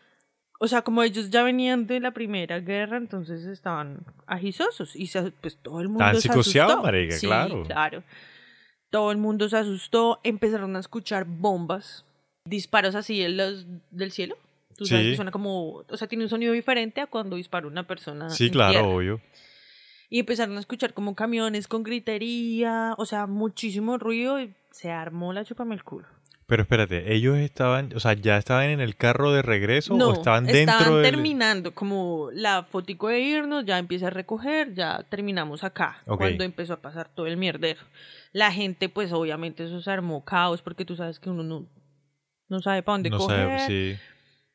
[0.58, 5.30] O sea, como ellos ya venían de la primera guerra, entonces estaban agisosos y se-
[5.30, 6.82] pues todo el mundo Estaban se asustó.
[6.82, 7.62] marica, Sí, claro.
[7.64, 8.02] claro.
[8.90, 12.04] Todo el mundo se asustó, empezaron a escuchar bombas,
[12.44, 14.36] disparos así en los del cielo.
[14.76, 15.10] Tú sabes Sí.
[15.10, 18.30] que suena como, o sea, tiene un sonido diferente a cuando dispara una persona.
[18.30, 18.86] Sí, en claro, tierra.
[18.88, 19.20] obvio.
[20.10, 25.32] Y empezaron a escuchar como camiones con gritería, o sea, muchísimo ruido y se armó
[25.32, 26.06] la chupame el culo.
[26.46, 30.12] Pero espérate, ellos estaban, o sea, ya estaban en el carro de regreso No, o
[30.14, 31.12] estaban dentro estaban del...
[31.12, 36.18] terminando, como la fotico de irnos, ya empieza a recoger, ya terminamos acá, Ok.
[36.18, 37.78] cuando empezó a pasar todo el mierdero.
[38.32, 41.66] La gente, pues obviamente eso se armó caos, porque tú sabes que uno no,
[42.48, 44.00] no sabe para dónde No coger, sé, sí.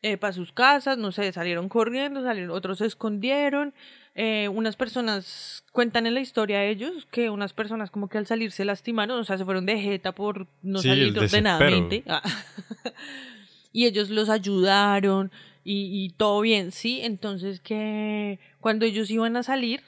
[0.02, 3.74] Eh, para sus casas, no sé, salieron corriendo, salieron, otros se escondieron.
[4.14, 8.52] Eh, unas personas cuentan en la historia ellos que unas personas como que al salir
[8.52, 12.04] se lastimaron, o sea, se fueron de jeta por no Sí, salir ordenadamente.
[12.08, 12.22] Ah.
[13.74, 15.32] y ellos los ayudaron
[15.64, 17.02] y, y todo bien, sí.
[17.02, 19.82] Entonces que cuando ellos iban a salir,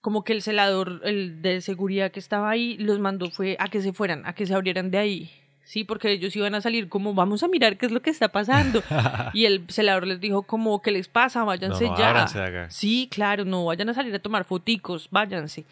[0.00, 3.82] como que el celador, el de seguridad que estaba ahí, los mandó fue a que
[3.82, 5.30] se fueran, a que se abrieran de ahí.
[5.70, 8.30] Sí, porque ellos iban a salir como vamos a mirar qué es lo que está
[8.30, 8.82] pasando.
[9.34, 11.44] y el celador les dijo como ¿qué les pasa?
[11.44, 12.12] Váyanse No, no, ya.
[12.12, 12.70] de acá.
[12.70, 15.66] Sí, claro, no vayan a salir a tomar foticos, váyanse.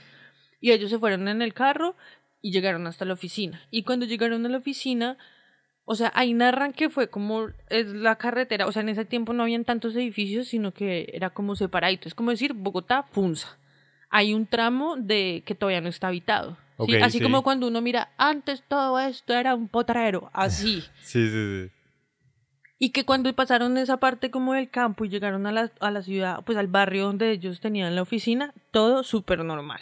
[0.61, 1.97] Y ellos se fueron en el carro
[2.41, 3.61] y llegaron hasta la oficina.
[3.73, 5.19] Y cuando llegaron a la oficina,
[5.85, 9.33] o sea, ahí narran que fue como es la carretera, o sea, en ese tiempo
[9.33, 12.07] no habían tantos edificios, sino que era como separadito.
[12.07, 13.59] Es como decir Bogotá, Funza.
[14.11, 16.57] Hay un tramo de que todavía no está habitado.
[17.03, 17.25] Así sí.
[17.25, 20.83] como cuando uno mira, antes todo esto era un potrero, así.
[21.03, 21.71] Sí, sí, sí.
[22.81, 26.03] Y que cuando pasaron esa parte como del campo y llegaron a la, a la
[26.03, 29.81] ciudad, pues al barrio donde ellos tenían la oficina, todo súper normal.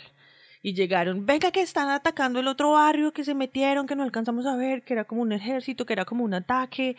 [0.62, 4.46] Y llegaron, venga que están atacando el otro barrio, que se metieron, que no alcanzamos
[4.46, 6.96] a ver, que era como un ejército, que era como un ataque.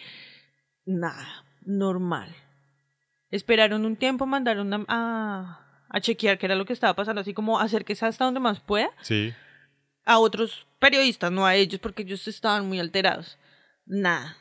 [0.85, 2.33] Nada, normal.
[3.31, 7.33] Esperaron un tiempo, mandaron a, a, a chequear qué era lo que estaba pasando, así
[7.33, 9.33] como acérquese hasta donde más pueda Sí.
[10.07, 13.37] A otros periodistas, no a ellos, porque ellos estaban muy alterados.
[13.85, 14.37] Nada.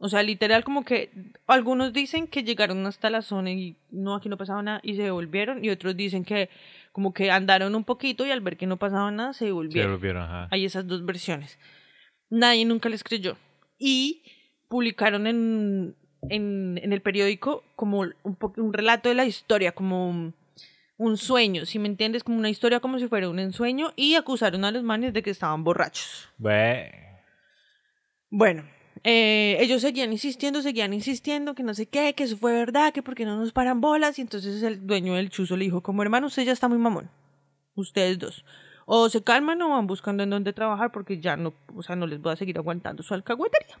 [0.00, 1.10] O sea, literal como que
[1.46, 5.02] algunos dicen que llegaron hasta la zona y no, aquí no pasaba nada y se
[5.02, 6.50] devolvieron y otros dicen que
[6.92, 9.92] como que andaron un poquito y al ver que no pasaba nada se Se devolvieron.
[9.92, 10.48] volvieron, ajá.
[10.50, 11.58] Hay esas dos versiones.
[12.30, 13.36] Nadie nunca les creyó.
[13.78, 14.22] Y
[14.68, 15.96] publicaron en,
[16.28, 18.14] en, en el periódico como un,
[18.56, 20.32] un relato de la historia, como
[20.98, 24.64] un, sueño, si me entiendes, como una historia como si fuera un ensueño y acusaron
[24.64, 26.28] a los manes de que estaban borrachos.
[26.38, 26.92] Bue-
[28.30, 28.64] Bueno,
[29.04, 33.02] eh, ellos seguían insistiendo, seguían insistiendo, que no sé qué, que eso fue verdad, que
[33.02, 34.18] porque no nos paran bolas.
[34.18, 37.08] Y entonces el dueño del chuzo le dijo, como hermano, usted ya está muy mamón.
[37.74, 38.44] Ustedes dos.
[38.84, 42.06] O se calman o van buscando en dónde trabajar porque ya no, o sea, no
[42.06, 43.78] les voy a seguir aguantando su alcahuetería.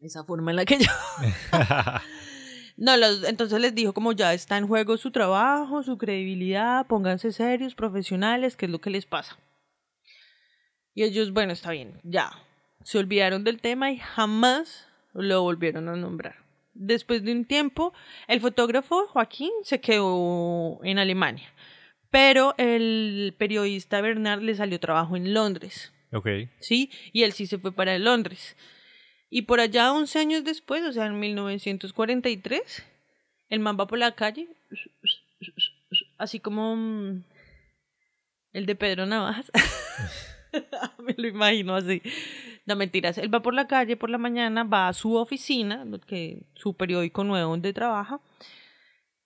[0.00, 0.90] Esa forma en la que yo...
[2.80, 7.32] No, los- entonces les dijo como ya está en juego su trabajo, su credibilidad, pónganse
[7.32, 9.36] serios, profesionales, qué es lo que les pasa.
[10.94, 12.30] Y ellos, bueno, está bien, ya.
[12.84, 16.36] Se olvidaron del tema y jamás lo volvieron a nombrar.
[16.72, 17.92] Después de un tiempo,
[18.28, 21.52] el fotógrafo Joaquín se quedó en Alemania,
[22.10, 25.92] pero el periodista Bernard le salió trabajo en Londres.
[26.12, 26.28] ok.
[26.60, 26.90] ¿sí?
[27.12, 28.56] Y él sí se fue para Londres.
[29.30, 32.84] Y por allá, 11 años después, o sea, en 1943,
[33.50, 34.48] el man va por la calle,
[36.16, 37.24] así como mm,
[38.52, 39.50] el de Pedro Navajas.
[40.98, 42.00] Me lo imagino así.
[42.64, 46.42] No mentiras, él va por la calle por la mañana, va a su oficina, que
[46.54, 48.20] su periódico nuevo donde trabaja,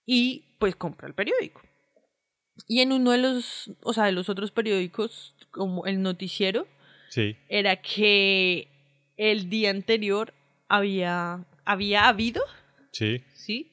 [0.05, 1.61] y pues compra el periódico.
[2.67, 6.67] Y en uno de los, o sea, de los otros periódicos, como el noticiero,
[7.09, 7.35] Sí.
[7.47, 8.69] era que
[9.17, 10.33] el día anterior
[10.67, 12.41] había, había habido,
[12.91, 13.23] Sí.
[13.33, 13.71] ¿sí?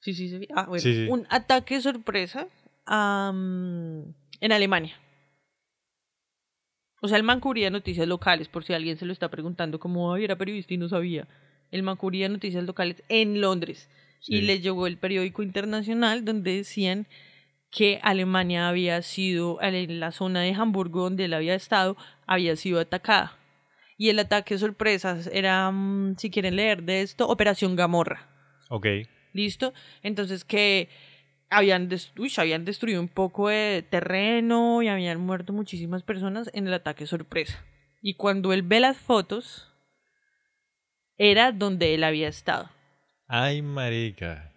[0.00, 0.48] Sí, sí, sí.
[0.54, 1.06] Ah, bueno, Sí, sí.
[1.08, 2.46] un ataque sorpresa
[2.86, 4.94] en Alemania.
[7.00, 10.12] O sea, el man cubría noticias locales, por si alguien se lo está preguntando, como,
[10.14, 11.26] ay, era periodista y no sabía.
[11.70, 13.88] El man cubría noticias locales en Londres.
[14.26, 17.06] Y le llegó el periódico internacional donde decían
[17.70, 21.96] que Alemania había sido, en la zona de Hamburgo donde él había estado,
[22.26, 23.36] había sido atacada.
[23.96, 28.28] Y el ataque sorpresa era, mm, si quieren leer de esto, Operación Gamorra.
[28.70, 28.86] Ok.
[29.32, 29.72] ¿Listo?
[30.02, 30.88] Entonces que
[31.50, 31.88] habían,
[32.18, 37.06] uy, habían destruido un poco de terreno y habían muerto muchísimas personas en el ataque
[37.06, 37.64] sorpresa.
[38.02, 39.70] Y cuando él ve las fotos,
[41.16, 42.70] era donde él había estado.
[43.28, 44.52] Ay, marica.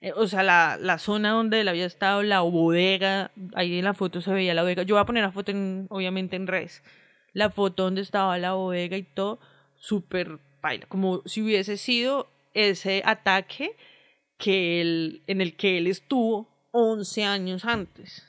[0.00, 3.94] Eh, O sea, la, la zona donde él había estado, la bodega, ahí en la
[3.94, 4.82] foto se veía la bodega.
[4.82, 6.82] Yo voy a poner la foto, en, obviamente, en redes.
[7.32, 9.40] La foto donde estaba la bodega y todo,
[9.76, 10.86] súper paila.
[10.86, 13.76] Como si hubiese sido ese ataque
[14.38, 18.26] que él, en el que él estuvo 11 años antes.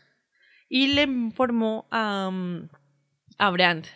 [0.70, 2.70] Y le informó a, mm,
[3.38, 3.88] a Brandt.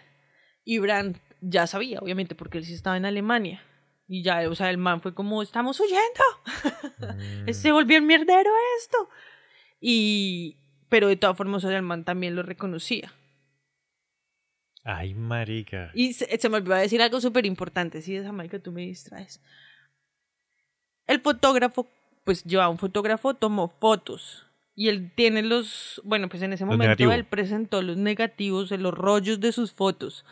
[0.64, 3.62] Y Brandt ya sabía, obviamente, porque él sí estaba en Alemania.
[4.08, 6.24] Y ya, o sea, el man fue como, estamos huyendo.
[7.46, 7.52] Mm.
[7.54, 8.50] Se volvió un mierdero
[8.80, 9.10] esto.
[9.80, 10.58] Y,
[10.90, 13.14] pero de todas formas, o sea, el man también lo reconocía.
[14.88, 15.90] Ay, marica.
[15.96, 18.02] Y se, se me olvidó decir algo súper importante.
[18.04, 19.42] Si es Jamaica, tú me distraes.
[21.08, 21.90] El fotógrafo,
[22.24, 24.46] pues lleva un fotógrafo, tomó fotos.
[24.76, 27.16] Y él tiene los, bueno, pues en ese Los momento negativos.
[27.16, 30.24] él presentó los negativos, los rollos de sus fotos.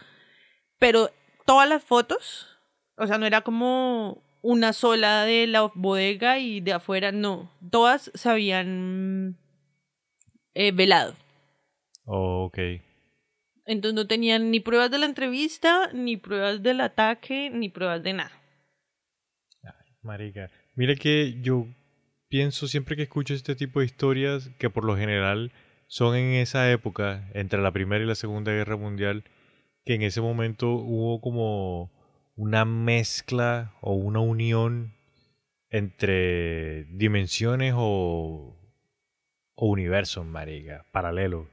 [0.77, 1.09] Pero
[1.45, 2.47] todas las fotos,
[2.95, 7.49] o sea, no era como una sola de la bodega y de afuera, no.
[7.71, 9.37] Todas se habían
[10.53, 11.15] eh, velado.
[12.05, 12.59] Oh, ok.
[13.65, 18.13] Entonces no tenían ni pruebas de la entrevista, ni pruebas del ataque, ni pruebas de
[18.13, 18.31] nada.
[20.01, 20.51] Marica.
[20.75, 21.67] Mira que yo
[22.27, 25.51] pienso siempre que escucho este tipo de historias que por lo general
[25.87, 29.23] son en esa época, entre la Primera y la Segunda Guerra Mundial,
[29.85, 31.91] que en ese momento hubo como
[32.35, 34.95] una mezcla o una unión
[35.69, 38.57] entre dimensiones o,
[39.55, 41.52] o universos, marica, paralelos.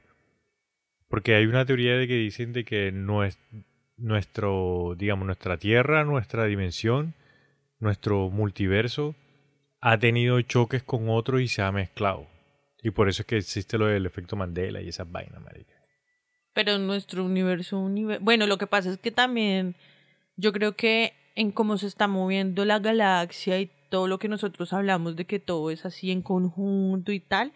[1.11, 3.37] Porque hay una teoría de que dicen de que nues-
[3.97, 7.13] nuestro, digamos, nuestra Tierra, nuestra dimensión,
[7.79, 9.13] nuestro multiverso
[9.81, 12.25] ha tenido choques con otros y se ha mezclado.
[12.81, 15.73] Y por eso es que existe lo del efecto Mandela y esas vainas, marica.
[16.53, 19.75] Pero nuestro universo, univer- bueno, lo que pasa es que también
[20.35, 24.73] yo creo que en cómo se está moviendo la galaxia y todo lo que nosotros
[24.73, 27.51] hablamos de que todo es así en conjunto y tal,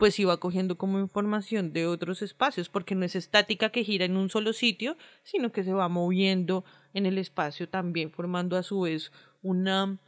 [0.00, 4.16] pues iba cogiendo como información de otros espacios, porque no es estática que gira en
[4.16, 8.80] un solo sitio, sino que se va moviendo en el espacio también, formando a su
[8.80, 9.98] vez una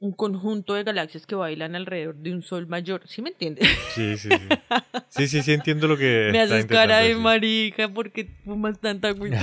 [0.00, 3.02] un conjunto de galaxias que bailan alrededor de un sol mayor.
[3.06, 3.68] ¿Sí me entiendes?
[3.94, 4.48] Sí, sí, sí.
[5.10, 9.40] Sí, sí, sí entiendo lo que me haces cara de marica porque fumas tanta agüita.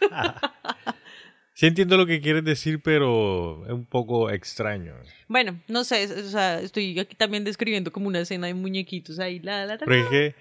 [1.62, 4.96] Sí entiendo lo que quieres decir, pero es un poco extraño.
[5.28, 9.38] Bueno, no sé, o sea, estoy aquí también describiendo como una escena de muñequitos ahí,
[9.38, 10.34] la, la, la, Porque es que,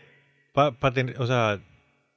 [0.51, 1.61] pa, pa tener, o sea,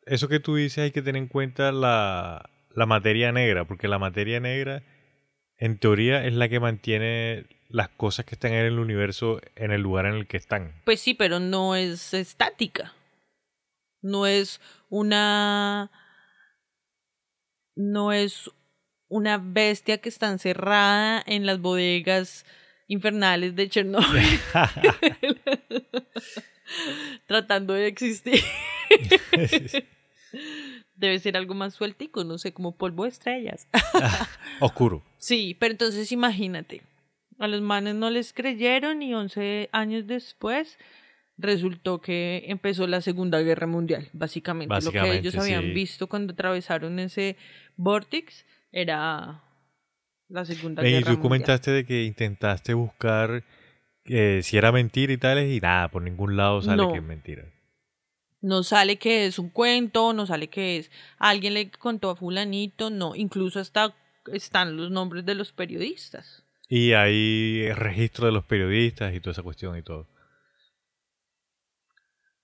[0.06, 3.98] eso que tú dices hay que tener en cuenta la, la materia negra, porque la
[3.98, 4.82] materia negra,
[5.58, 9.82] en teoría, es la que mantiene las cosas que están en el universo en el
[9.82, 10.80] lugar en el que están.
[10.86, 12.94] Pues sí, pero no es estática.
[14.00, 15.90] No es una.
[17.76, 18.50] No es
[19.14, 22.44] una bestia que está encerrada en las bodegas
[22.88, 24.40] infernales de Chernobyl.
[27.28, 28.40] tratando de existir.
[30.96, 33.68] Debe ser algo más sueltico, no sé, como polvo de estrellas.
[34.60, 35.04] Oscuro.
[35.18, 36.82] Sí, pero entonces imagínate,
[37.38, 40.76] a los manes no les creyeron y 11 años después
[41.38, 44.74] resultó que empezó la Segunda Guerra Mundial, básicamente.
[44.74, 45.70] Lo que Básicamente, ellos habían sí.
[45.70, 47.36] visto cuando atravesaron ese
[47.76, 48.44] vortex
[48.76, 49.42] era
[50.28, 51.22] la Segunda Ey, y Guerra tú Mundial.
[51.22, 53.44] comentaste de que intentaste buscar
[54.06, 56.92] eh, si era mentira y tales, y nada, por ningún lado sale No.
[56.92, 57.44] que es mentira.
[58.40, 62.90] No sale que es un cuento, no sale que es alguien le contó a fulanito,
[62.90, 63.94] no, incluso hasta
[64.32, 66.44] están los nombres de los periodistas.
[66.68, 70.08] Y hay registro de los periodistas y toda esa cuestión y todo.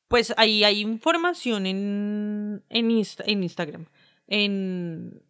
[0.09, 3.87] Pues ahí hay información en, en, Insta- en Instagram,
[4.26, 5.22] en,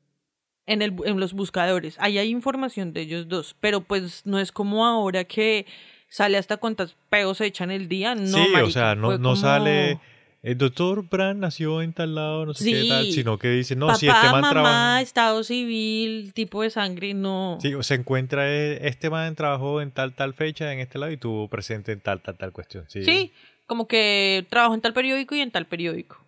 [0.72, 1.96] en, el, en los buscadores.
[1.98, 5.66] Ahí hay información de ellos dos, pero pues no es como ahora que
[6.08, 8.14] sale hasta cuántas peos se echan el día.
[8.14, 9.98] No, sí, o marica, sea, no, no como sale.
[10.42, 12.88] El doctor Brand nació en tal lado, no sé qué Sí.
[12.88, 15.00] tal, sino que dice, no, Papá, si este man mamá, trabaja.
[15.02, 17.58] estado civil, tipo de sangre, no.
[17.60, 21.12] Sí, o se encuentra, eh, este man trabajó en tal, tal fecha en este lado
[21.12, 22.86] y tuvo presente en tal, tal, tal cuestión.
[22.88, 23.04] Sí.
[23.04, 23.32] Sí,
[23.66, 26.24] como que trabajo en tal periódico y en tal periódico.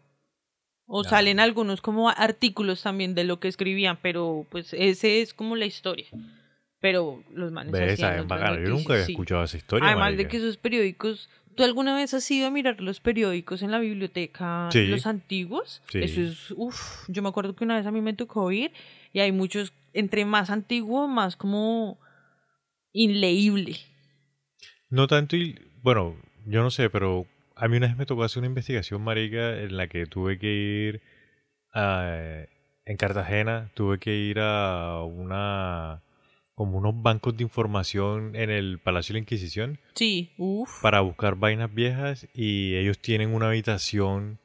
[0.94, 5.56] O salen algunos como artículos también de lo que escribían, pero pues ese es como
[5.56, 6.06] la historia.
[6.80, 8.16] Pero los manes Ves, hacían.
[8.28, 9.12] Yo nunca había sí.
[9.12, 9.88] escuchado esa historia.
[9.88, 13.70] Además de que esos periódicos, ¿tú alguna vez has ido a mirar los periódicos en
[13.70, 14.86] la biblioteca, Sí.
[14.88, 15.80] los antiguos?
[15.88, 16.00] Sí.
[16.02, 18.72] Eso es, uff, yo me acuerdo que una vez a mí me tocó ir
[19.14, 21.98] y hay muchos, entre más antiguo, más como
[22.92, 23.76] inleíble.
[24.90, 27.26] No tanto, y, bueno, yo no sé, pero
[27.56, 30.52] a mí una vez me tocó hacer una investigación, marica, en la que tuve que
[30.52, 31.02] ir
[31.72, 32.44] a,
[32.84, 36.02] en Cartagena, tuve que ir a una,
[36.54, 40.82] como unos bancos de información en el Palacio de la Inquisición Sí, uff.
[40.82, 44.38] para buscar vainas viejas y ellos tienen una habitación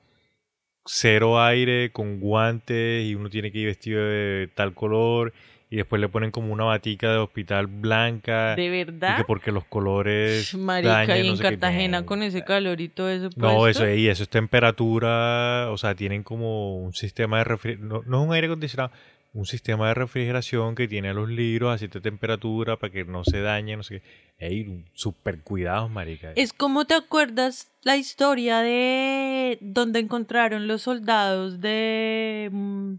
[0.85, 5.33] cero aire con guantes y uno tiene que ir vestido de tal color
[5.69, 9.17] y después le ponen como una batica de hospital blanca ¿De y verdad?
[9.17, 11.43] que porque los colores Marica, dañan, y no en sé.
[11.43, 13.29] Cartagena con ese calor y todo eso.
[13.35, 18.01] no, eso, y eso es temperatura, o sea, tienen como un sistema de refrigeración, no,
[18.05, 18.91] no es un aire acondicionado,
[19.33, 23.41] un sistema de refrigeración que tiene los libros a cierta temperatura para que no se
[23.41, 24.27] dañen, no sé qué.
[24.39, 26.31] Ey, super cuidados, marica.
[26.35, 32.93] Es como te acuerdas la historia de donde encontraron los soldados de mm,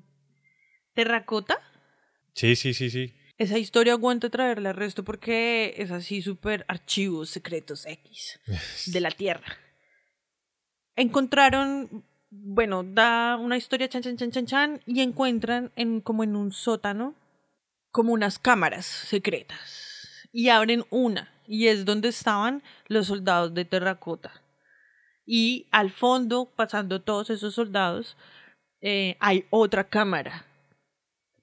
[0.95, 1.59] terracota.
[2.39, 3.13] Sí, sí, sí, sí.
[3.37, 8.39] Esa historia aguanta traerla al resto porque es así súper archivos secretos X
[8.93, 9.57] de la Tierra.
[10.95, 16.37] Encontraron, bueno, da una historia chan chan chan chan chan y encuentran en como en
[16.37, 17.17] un sótano
[17.91, 24.45] como unas cámaras secretas y abren una y es donde estaban los soldados de terracota.
[25.27, 28.17] Y al fondo, pasando todos esos soldados,
[28.81, 30.45] eh, hay otra cámara.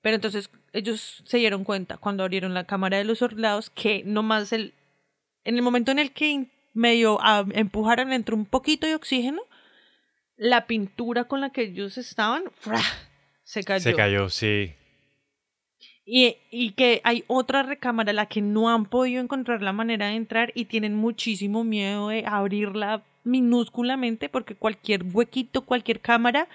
[0.06, 4.54] Pero entonces ellos se dieron cuenta cuando abrieron la cámara de los soldados que nomás
[4.54, 4.76] el,
[5.44, 6.46] en el momento en el que
[6.76, 9.42] medio ah, empujaron entró un poquito de oxígeno,
[10.38, 12.80] la pintura con la que ellos estaban ¡fra!
[13.44, 13.82] se cayó.
[13.82, 14.76] Se cayó, sí.
[16.06, 20.10] Y, y que hay otra recámara a la que no han podido encontrar la manera
[20.10, 26.48] de entrar y tienen muchísimo miedo de abrirla minúsculamente porque cualquier huequito, cualquier cámara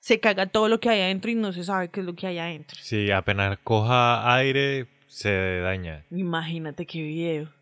[0.00, 2.26] se caga todo lo que hay adentro y no se sabe qué es lo que
[2.26, 2.76] hay adentro.
[2.80, 6.04] Sí, apenas coja aire, se daña.
[6.10, 7.52] Imagínate qué video.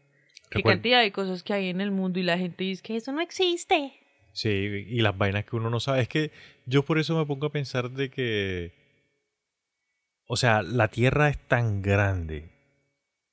[0.51, 3.13] Qué cantidad de cosas que hay en el mundo y la gente dice que eso
[3.13, 3.93] no existe.
[4.33, 6.01] Sí, y las vainas que uno no sabe.
[6.01, 6.31] Es que
[6.65, 8.73] yo por eso me pongo a pensar de que.
[10.27, 12.51] O sea, la tierra es tan grande.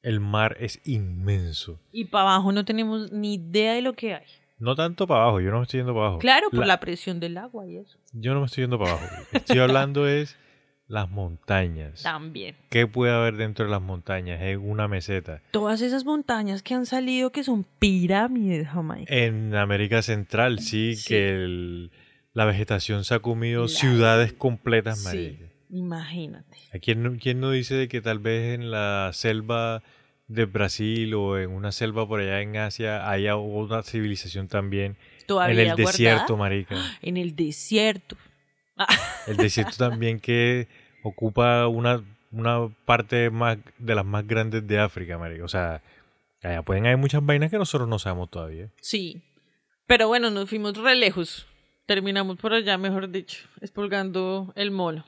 [0.01, 1.79] El mar es inmenso.
[1.91, 4.25] Y para abajo no tenemos ni idea de lo que hay.
[4.57, 6.19] No tanto para abajo, yo no me estoy yendo para abajo.
[6.19, 7.97] Claro, por La- la presión del agua y eso.
[8.13, 9.07] Yo no me estoy yendo para abajo.
[9.33, 10.37] Estoy hablando es
[10.87, 12.03] las montañas.
[12.03, 12.55] También.
[12.69, 14.39] ¿Qué puede haber dentro de las montañas?
[14.41, 15.41] En una meseta.
[15.51, 19.13] Todas esas montañas que han salido que son pirámides, Jamaica.
[19.13, 21.07] En América Central, sí, Sí.
[21.09, 21.91] que el-
[22.33, 25.39] la vegetación se ha comido La- ciudades completas, Sí,
[25.69, 26.57] imagínate.
[26.73, 29.81] ¿A quién, no- quién no dice de que tal vez en la selva
[30.27, 34.97] de Brasil o en una selva por allá en Asia haya una civilización también?
[35.27, 36.75] Todavía en el guardada desierto, marica.
[37.01, 38.17] En el desierto.
[38.77, 38.87] Ah,
[39.27, 40.67] El desierto también que
[41.03, 45.43] ocupa una, una parte más de las más grandes de África, marica.
[45.45, 45.81] O sea,
[46.43, 48.69] allá pueden haber muchas vainas que nosotros no sabemos todavía.
[48.81, 49.21] sí.
[49.87, 51.45] Pero bueno, nos fuimos re lejos.
[51.85, 55.05] Terminamos por allá, mejor dicho, expulgando el mono.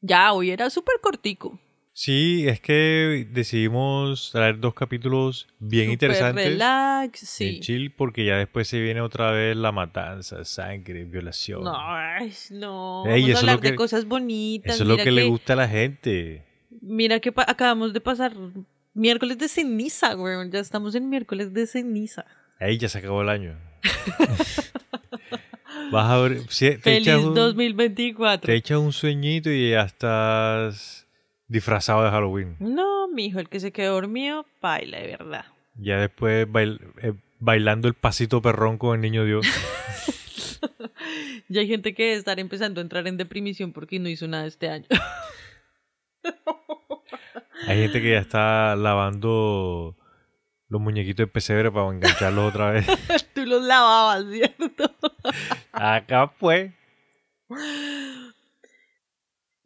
[0.00, 1.58] Ya, hoy era súper cortico.
[2.02, 6.44] Sí, es que decidimos traer dos capítulos bien Súper interesantes.
[6.46, 7.60] relax, bien sí.
[7.60, 11.62] chill, porque ya después se viene otra vez la matanza, sangre, violación.
[11.62, 11.74] No,
[12.52, 13.04] no.
[13.06, 14.76] Ey, Vamos a es hablar lo que- de cosas bonitas.
[14.76, 16.42] Eso es lo que, le gusta a la gente.
[16.80, 18.32] Mira que acabamos de pasar
[18.94, 20.48] miércoles de ceniza, güey.
[20.50, 22.24] Ya estamos en miércoles de ceniza.
[22.58, 23.58] Ahí ya se acabó el año.
[25.92, 28.46] Vas a ver, si te, Feliz echas un, 2024.
[28.46, 31.06] te echas un sueñito y ya estás
[31.50, 32.56] disfrazado de Halloween.
[32.60, 35.44] No, mijo, el que se quedó dormido, baila de verdad.
[35.74, 39.46] Ya después bail- eh, bailando el pasito perrón con el niño Dios.
[41.48, 44.46] Ya hay gente que debe estar empezando a entrar en deprimición porque no hizo nada
[44.46, 44.86] este año.
[47.66, 49.96] Hay gente que ya está lavando
[50.68, 52.86] los muñequitos de pesebre para engancharlos otra vez.
[53.34, 54.94] Tú los lavabas, ¿cierto?
[55.72, 56.72] Acá pues.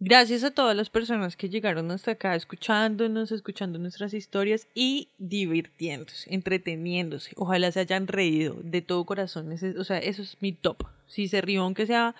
[0.00, 6.34] Gracias a todas las personas que llegaron hasta acá escuchándonos, escuchando nuestras historias y divirtiéndose,
[6.34, 7.32] entreteniéndose.
[7.36, 9.52] Ojalá se hayan reído de todo corazón.
[9.52, 10.84] o sea, eso es mi top.
[11.06, 12.14] Si se rió, aunque sea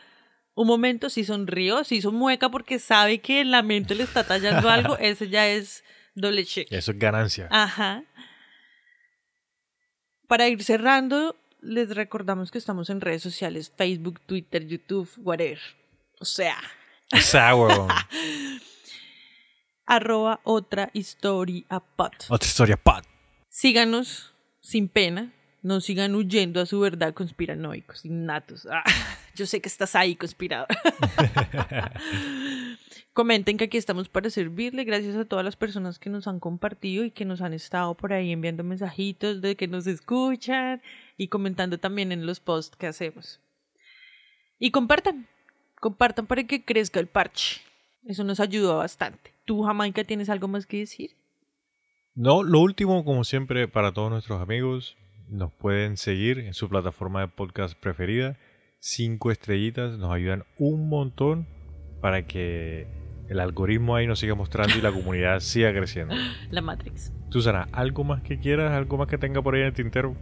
[0.55, 4.25] un momento, si sonrió, si hizo mueca porque sabe que en la mente le está
[4.25, 5.83] tallando algo, eso ya es
[6.15, 6.69] doble check.
[6.71, 7.49] Eso es ganancia.
[7.51, 8.05] Ajá.
[10.29, 15.61] Para ir cerrando, les recordamos que estamos en redes sociales, Facebook, Twitter, YouTube, whatever.
[16.21, 16.57] O sea.
[17.35, 17.89] Huevón.
[19.87, 22.13] Arroba otra historia pot.
[22.29, 23.05] Otra historia pot.
[23.49, 25.33] Síganos sin pena.
[25.63, 28.67] No sigan huyendo a su verdad conspiranoicos, innatos.
[28.71, 28.85] Ah,
[29.35, 30.69] yo sé que estás ahí, conspirador.
[33.15, 34.85] Comenten que aquí estamos para servirle.
[34.85, 38.13] Gracias a todas las personas que nos han compartido y que nos han estado por
[38.13, 40.83] ahí enviando mensajitos de que nos escuchan
[41.17, 43.41] y comentando también en los posts que hacemos.
[44.59, 45.29] Y compartan,
[45.85, 47.61] compartan para que crezca el parche.
[48.07, 49.35] Eso nos ayuda bastante.
[49.45, 51.11] ¿Tú, Jamaica, tienes algo más que decir?
[52.15, 54.97] No, lo último, como siempre, para todos nuestros amigos,
[55.29, 58.39] nos pueden seguir en su plataforma de podcast preferida.
[58.79, 61.47] Cinco estrellitas nos ayudan un montón
[62.01, 62.87] para que
[63.29, 66.15] el algoritmo ahí nos siga mostrando y la comunidad siga creciendo.
[66.51, 67.13] La Matrix.
[67.31, 68.73] Tú, Sara, ¿algo más que quieras?
[68.73, 70.17] ¿Algo más que tenga por ahí en el tintero?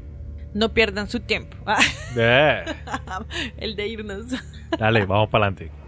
[0.54, 1.56] No pierdan su tiempo.
[3.56, 4.26] el de irnos.
[4.78, 5.81] Dale, vamos para adelante.